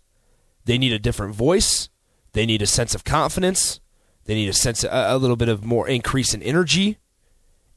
They 0.66 0.78
need 0.78 0.94
a 0.94 1.00
different 1.00 1.36
voice. 1.36 1.90
They 2.34 2.46
need 2.46 2.62
a 2.62 2.68
sense 2.68 2.96
of 2.96 3.04
confidence. 3.04 3.80
They 4.26 4.36
need 4.36 4.50
a 4.50 4.54
sense, 4.54 4.84
a, 4.84 4.90
a 4.92 5.18
little 5.18 5.36
bit 5.36 5.50
of 5.50 5.66
more 5.66 5.88
increase 5.88 6.34
in 6.34 6.42
energy. 6.44 6.98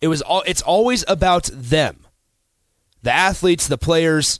It 0.00 0.08
was 0.08 0.22
all. 0.22 0.42
It's 0.46 0.62
always 0.62 1.04
about 1.08 1.48
them, 1.52 2.06
the 3.02 3.12
athletes, 3.12 3.66
the 3.66 3.78
players, 3.78 4.38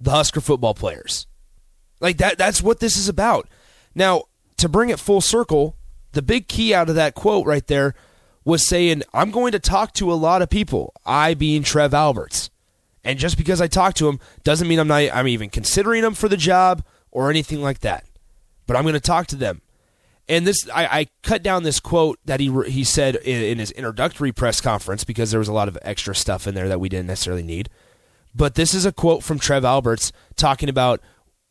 the 0.00 0.10
Husker 0.10 0.40
football 0.40 0.74
players. 0.74 1.26
Like 2.00 2.16
that. 2.18 2.38
That's 2.38 2.62
what 2.62 2.80
this 2.80 2.96
is 2.96 3.08
about. 3.08 3.48
Now, 3.94 4.24
to 4.56 4.68
bring 4.68 4.88
it 4.88 4.98
full 4.98 5.20
circle, 5.20 5.76
the 6.12 6.22
big 6.22 6.48
key 6.48 6.74
out 6.74 6.88
of 6.88 6.94
that 6.94 7.14
quote 7.14 7.46
right 7.46 7.66
there 7.66 7.94
was 8.44 8.66
saying, 8.66 9.02
I'm 9.12 9.30
going 9.30 9.52
to 9.52 9.58
talk 9.58 9.92
to 9.94 10.12
a 10.12 10.14
lot 10.14 10.42
of 10.42 10.50
people, 10.50 10.92
I 11.04 11.34
being 11.34 11.62
Trev 11.62 11.94
Alberts. 11.94 12.50
And 13.04 13.18
just 13.18 13.36
because 13.36 13.60
I 13.60 13.66
talk 13.66 13.94
to 13.94 14.08
him 14.08 14.20
doesn't 14.44 14.68
mean 14.68 14.78
I'm 14.78 14.88
not 14.88 15.02
I'm 15.12 15.28
even 15.28 15.50
considering 15.50 16.02
them 16.02 16.14
for 16.14 16.28
the 16.28 16.36
job 16.36 16.84
or 17.12 17.30
anything 17.30 17.62
like 17.62 17.80
that. 17.80 18.04
But 18.66 18.76
I'm 18.76 18.82
going 18.82 18.94
to 18.94 19.00
talk 19.00 19.28
to 19.28 19.36
them. 19.36 19.62
And 20.28 20.46
this 20.46 20.68
I, 20.72 20.86
I 20.86 21.06
cut 21.22 21.42
down 21.42 21.62
this 21.62 21.80
quote 21.80 22.18
that 22.24 22.40
he 22.40 22.50
he 22.68 22.84
said 22.84 23.16
in, 23.16 23.42
in 23.42 23.58
his 23.58 23.70
introductory 23.72 24.32
press 24.32 24.60
conference 24.60 25.04
because 25.04 25.30
there 25.30 25.40
was 25.40 25.48
a 25.48 25.52
lot 25.52 25.68
of 25.68 25.76
extra 25.82 26.14
stuff 26.14 26.46
in 26.46 26.54
there 26.54 26.68
that 26.68 26.80
we 26.80 26.88
didn't 26.88 27.08
necessarily 27.08 27.42
need. 27.42 27.68
But 28.34 28.54
this 28.54 28.72
is 28.72 28.86
a 28.86 28.92
quote 28.92 29.22
from 29.22 29.38
Trev 29.38 29.64
Alberts 29.64 30.12
talking 30.36 30.68
about 30.68 31.00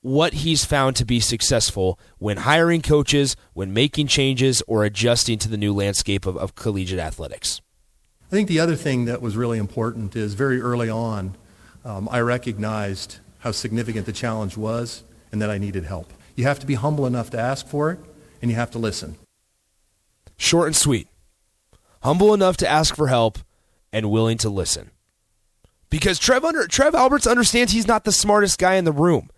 what 0.01 0.33
he's 0.33 0.65
found 0.65 0.95
to 0.95 1.05
be 1.05 1.19
successful 1.19 1.99
when 2.17 2.37
hiring 2.37 2.81
coaches, 2.81 3.35
when 3.53 3.71
making 3.71 4.07
changes, 4.07 4.63
or 4.67 4.83
adjusting 4.83 5.37
to 5.37 5.47
the 5.47 5.57
new 5.57 5.73
landscape 5.73 6.25
of, 6.25 6.35
of 6.37 6.55
collegiate 6.55 6.99
athletics. 6.99 7.61
I 8.27 8.31
think 8.31 8.47
the 8.47 8.59
other 8.59 8.75
thing 8.75 9.05
that 9.05 9.21
was 9.21 9.37
really 9.37 9.59
important 9.59 10.15
is 10.15 10.33
very 10.33 10.59
early 10.59 10.89
on, 10.89 11.35
um, 11.85 12.09
I 12.09 12.21
recognized 12.21 13.19
how 13.39 13.51
significant 13.51 14.07
the 14.07 14.13
challenge 14.13 14.57
was 14.57 15.03
and 15.31 15.41
that 15.41 15.49
I 15.49 15.57
needed 15.57 15.85
help. 15.85 16.13
You 16.35 16.45
have 16.45 16.59
to 16.59 16.65
be 16.65 16.75
humble 16.75 17.05
enough 17.05 17.29
to 17.31 17.39
ask 17.39 17.67
for 17.67 17.91
it, 17.91 17.99
and 18.41 18.49
you 18.49 18.57
have 18.57 18.71
to 18.71 18.79
listen. 18.79 19.17
Short 20.37 20.67
and 20.67 20.75
sweet. 20.75 21.07
Humble 22.01 22.33
enough 22.33 22.57
to 22.57 22.67
ask 22.67 22.95
for 22.95 23.07
help 23.07 23.39
and 23.93 24.09
willing 24.09 24.37
to 24.39 24.49
listen. 24.49 24.91
Because 25.89 26.17
Trev, 26.17 26.43
under, 26.43 26.67
Trev 26.67 26.95
Alberts 26.95 27.27
understands 27.27 27.73
he's 27.73 27.87
not 27.87 28.05
the 28.05 28.11
smartest 28.11 28.57
guy 28.57 28.75
in 28.75 28.85
the 28.85 28.91
room. 28.91 29.29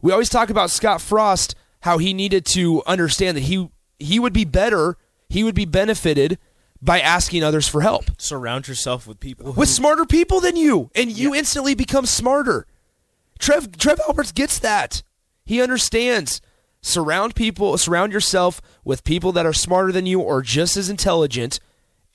We 0.00 0.12
always 0.12 0.28
talk 0.28 0.48
about 0.48 0.70
Scott 0.70 1.00
Frost, 1.00 1.54
how 1.80 1.98
he 1.98 2.14
needed 2.14 2.46
to 2.46 2.82
understand 2.86 3.36
that 3.36 3.44
he 3.44 3.68
he 3.98 4.18
would 4.18 4.32
be 4.32 4.44
better, 4.44 4.96
he 5.28 5.42
would 5.42 5.54
be 5.54 5.64
benefited 5.64 6.38
by 6.82 7.00
asking 7.00 7.42
others 7.42 7.66
for 7.66 7.80
help 7.80 8.04
Surround 8.18 8.68
yourself 8.68 9.06
with 9.06 9.18
people 9.18 9.52
who 9.52 9.60
with 9.60 9.68
smarter 9.68 10.04
people 10.04 10.40
than 10.40 10.56
you, 10.56 10.90
and 10.94 11.10
you 11.10 11.34
instantly 11.34 11.74
become 11.74 12.06
smarter. 12.06 12.66
Trev 13.38 13.76
Trev 13.76 14.00
Alberts 14.06 14.32
gets 14.32 14.58
that. 14.58 15.02
He 15.44 15.60
understands. 15.60 16.40
Surround 16.82 17.34
people, 17.34 17.76
surround 17.78 18.12
yourself 18.12 18.60
with 18.84 19.02
people 19.02 19.32
that 19.32 19.46
are 19.46 19.52
smarter 19.52 19.90
than 19.90 20.06
you 20.06 20.20
or 20.20 20.40
just 20.40 20.76
as 20.76 20.88
intelligent, 20.88 21.58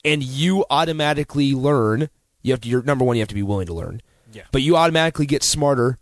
and 0.04 0.22
you 0.22 0.64
automatically 0.70 1.52
learn. 1.54 2.08
You 2.42 2.52
have 2.52 2.60
to. 2.62 2.68
You're, 2.68 2.82
number 2.82 3.04
one, 3.04 3.16
you 3.16 3.20
have 3.20 3.28
to 3.28 3.34
be 3.34 3.42
willing 3.42 3.66
to 3.66 3.74
learn. 3.74 4.00
Yeah. 4.32 4.44
But 4.50 4.62
you 4.62 4.76
automatically 4.76 5.26
get 5.26 5.42
smarter, 5.42 5.98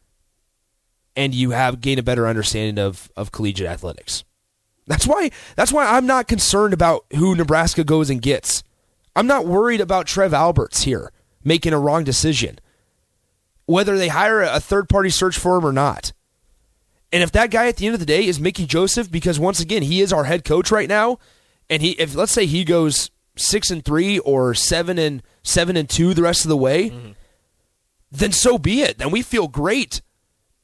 and 1.16 1.34
you 1.34 1.50
have 1.50 1.80
gain 1.80 1.98
a 1.98 2.02
better 2.02 2.28
understanding 2.28 2.82
of 2.82 3.10
of 3.16 3.32
collegiate 3.32 3.68
athletics. 3.68 4.24
That's 4.86 5.06
why. 5.06 5.30
That's 5.56 5.72
why 5.72 5.86
I'm 5.86 6.06
not 6.06 6.28
concerned 6.28 6.72
about 6.72 7.06
who 7.16 7.34
Nebraska 7.34 7.82
goes 7.82 8.08
and 8.08 8.22
gets. 8.22 8.62
I'm 9.16 9.26
not 9.26 9.46
worried 9.46 9.80
about 9.80 10.06
Trev 10.06 10.32
Alberts 10.32 10.82
here 10.82 11.10
making 11.44 11.72
a 11.72 11.78
wrong 11.78 12.04
decision, 12.04 12.58
whether 13.70 13.96
they 13.96 14.08
hire 14.08 14.42
a 14.42 14.58
third 14.58 14.88
party 14.88 15.10
search 15.10 15.38
firm 15.38 15.64
or 15.64 15.72
not. 15.72 16.12
And 17.12 17.22
if 17.22 17.30
that 17.32 17.52
guy 17.52 17.68
at 17.68 17.76
the 17.76 17.86
end 17.86 17.94
of 17.94 18.00
the 18.00 18.06
day 18.06 18.26
is 18.26 18.40
Mickey 18.40 18.66
Joseph, 18.66 19.10
because 19.10 19.38
once 19.38 19.60
again 19.60 19.82
he 19.82 20.00
is 20.00 20.12
our 20.12 20.24
head 20.24 20.44
coach 20.44 20.72
right 20.72 20.88
now, 20.88 21.18
and 21.68 21.80
he 21.80 21.92
if 21.92 22.16
let's 22.16 22.32
say 22.32 22.46
he 22.46 22.64
goes 22.64 23.10
six 23.36 23.70
and 23.70 23.84
three 23.84 24.18
or 24.18 24.54
seven 24.54 24.98
and 24.98 25.22
seven 25.44 25.76
and 25.76 25.88
two 25.88 26.14
the 26.14 26.22
rest 26.22 26.44
of 26.44 26.48
the 26.48 26.56
way, 26.56 27.14
then 28.10 28.32
so 28.32 28.58
be 28.58 28.82
it. 28.82 28.98
Then 28.98 29.12
we 29.12 29.22
feel 29.22 29.46
great 29.46 30.02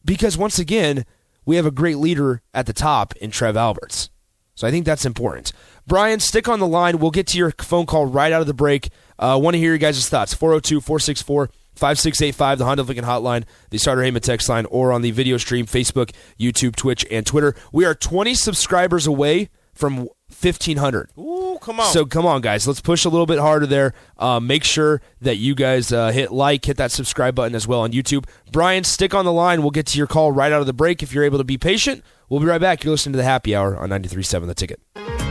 because 0.05 0.37
once 0.37 0.59
again 0.59 1.05
we 1.45 1.55
have 1.55 1.67
a 1.67 1.71
great 1.71 1.99
leader 1.99 2.43
at 2.53 2.67
the 2.67 2.73
top 2.73 3.15
in 3.17 3.31
Trev 3.31 3.57
Alberts. 3.57 4.11
So 4.57 4.67
I 4.67 4.73
think 4.73 4.85
that's 4.85 5.07
important. 5.07 5.53
Brian, 5.87 6.19
stick 6.19 6.49
on 6.49 6.59
the 6.59 6.67
line. 6.67 6.99
We'll 6.99 7.13
get 7.13 7.29
to 7.29 7.39
your 7.39 7.53
phone 7.53 7.87
call 7.87 8.07
right 8.07 8.33
out 8.33 8.41
of 8.41 8.47
the 8.49 8.55
break. 8.55 8.89
I 9.17 9.33
uh, 9.33 9.39
want 9.39 9.55
to 9.55 9.59
hear 9.59 9.71
your 9.71 9.79
guys' 9.79 10.09
thoughts. 10.09 10.35
402 10.35 10.81
464 10.81 11.51
5685, 11.77 12.59
the 12.59 12.65
Honda 12.65 12.83
Lincoln 12.83 13.05
hotline, 13.05 13.45
the 13.71 13.79
Sartor 13.79 14.03
Hamann 14.03 14.23
text 14.23 14.49
line, 14.49 14.67
or 14.67 14.93
on 14.93 15.03
the 15.03 15.11
video 15.11 15.37
stream, 15.37 15.67
Facebook, 15.67 16.13
YouTube, 16.41 16.75
Twitch, 16.75 17.07
and 17.11 17.27
Twitter. 17.27 17.55
We 17.73 17.85
are 17.85 17.95
20 17.95 18.35
subscribers 18.35 19.07
away 19.07 19.51
from 19.75 20.09
1,500. 20.29 21.11
Ooh, 21.19 21.59
come 21.61 21.79
on. 21.79 21.93
So 21.93 22.05
come 22.05 22.27
on, 22.27 22.41
guys. 22.41 22.67
Let's 22.67 22.81
push 22.81 23.05
a 23.05 23.09
little 23.09 23.27
bit 23.27 23.39
harder 23.39 23.67
there. 23.67 23.93
Uh, 24.19 24.41
make 24.41 24.65
sure 24.65 25.01
that 25.21 25.37
you 25.37 25.55
guys 25.55 25.93
uh, 25.93 26.11
hit 26.11 26.33
like, 26.33 26.65
hit 26.65 26.79
that 26.79 26.91
subscribe 26.91 27.35
button 27.35 27.55
as 27.55 27.69
well 27.69 27.81
on 27.81 27.93
YouTube. 27.93 28.27
Brian, 28.51 28.83
stick 28.83 29.15
on 29.15 29.25
the 29.25 29.33
line. 29.33 29.61
We'll 29.61 29.71
get 29.71 29.87
to 29.87 29.99
your 29.99 30.07
call 30.07 30.33
right 30.33 30.51
out 30.51 30.61
of 30.61 30.67
the 30.67 30.73
break. 30.73 31.03
If 31.03 31.13
you're 31.13 31.25
able 31.25 31.39
to 31.39 31.45
be 31.45 31.59
patient, 31.59 32.03
we'll 32.29 32.41
be 32.41 32.47
right 32.47 32.61
back. 32.61 32.83
You're 32.83 32.93
listening 32.93 33.13
to 33.13 33.19
the 33.19 33.25
Happy 33.25 33.55
Hour 33.55 33.77
on 33.77 33.91
93.7 33.91 34.47
The 34.47 34.55
Ticket. 34.55 35.26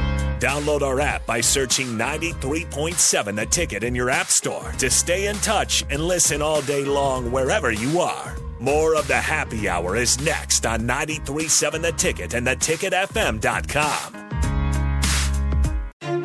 Download 0.45 0.84
our 0.84 0.99
app 0.99 1.25
by 1.25 1.41
searching 1.41 1.88
93.7 1.97 3.36
The 3.36 3.47
Ticket 3.47 3.84
in 3.84 3.95
your 3.95 4.12
app 4.12 4.27
store 4.27 4.71
to 4.77 4.91
stay 4.91 5.25
in 5.25 5.36
touch 5.38 5.84
and 5.89 5.99
listen 5.99 6.39
all 6.39 6.62
day 6.62 6.86
long 6.86 7.31
wherever 7.31 7.71
you 7.71 7.99
are. 7.99 8.36
More 8.60 8.93
of 8.93 9.08
the 9.08 9.15
Happy 9.15 9.67
Hour 9.67 9.95
is 9.95 10.21
next 10.21 10.67
on 10.67 10.81
93.7 10.81 11.81
The 11.81 11.93
Ticket 11.93 12.36
and 12.36 12.45
theticketfm.com. 12.45 14.13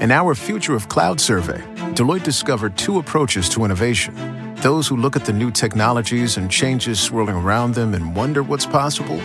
In 0.02 0.10
our 0.10 0.34
Future 0.34 0.74
of 0.74 0.90
Cloud 0.90 1.18
survey, 1.18 1.62
Deloitte 1.94 2.22
discovered 2.22 2.76
two 2.76 2.98
approaches 2.98 3.48
to 3.48 3.64
innovation. 3.64 4.14
Those 4.56 4.86
who 4.86 4.98
look 4.98 5.16
at 5.16 5.24
the 5.24 5.32
new 5.32 5.50
technologies 5.50 6.36
and 6.36 6.50
changes 6.50 7.00
swirling 7.00 7.36
around 7.36 7.74
them 7.74 7.94
and 7.94 8.14
wonder 8.14 8.42
what's 8.42 8.66
possible, 8.66 9.18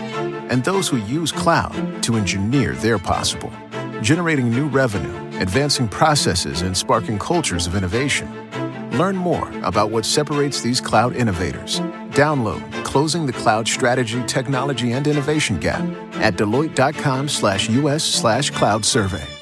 and 0.50 0.64
those 0.64 0.88
who 0.88 1.00
use 1.00 1.34
cloud 1.34 2.02
to 2.04 2.16
engineer 2.16 2.72
their 2.76 2.98
possible, 2.98 3.52
generating 4.06 4.52
new 4.52 4.68
revenue, 4.68 5.16
advancing 5.40 5.88
processes, 5.88 6.62
and 6.62 6.78
sparking 6.78 7.18
cultures 7.18 7.66
of 7.66 7.76
innovation. 7.76 8.30
Learn 8.92 9.16
more 9.16 9.52
about 9.64 9.90
what 9.90 10.06
separates 10.06 10.62
these 10.62 10.80
cloud 10.80 11.16
innovators. 11.16 11.80
Download 12.12 12.62
Closing 12.86 13.26
the 13.26 13.34
Cloud 13.34 13.68
Strategy, 13.68 14.24
Technology, 14.26 14.94
and 14.94 15.06
Innovation 15.06 15.60
Gap 15.60 15.82
at 16.22 16.36
Deloitte.com 16.36 17.28
slash 17.28 17.68
US 17.70 18.06
slash 18.06 18.52
cloud 18.52 18.86
survey. 18.86 19.35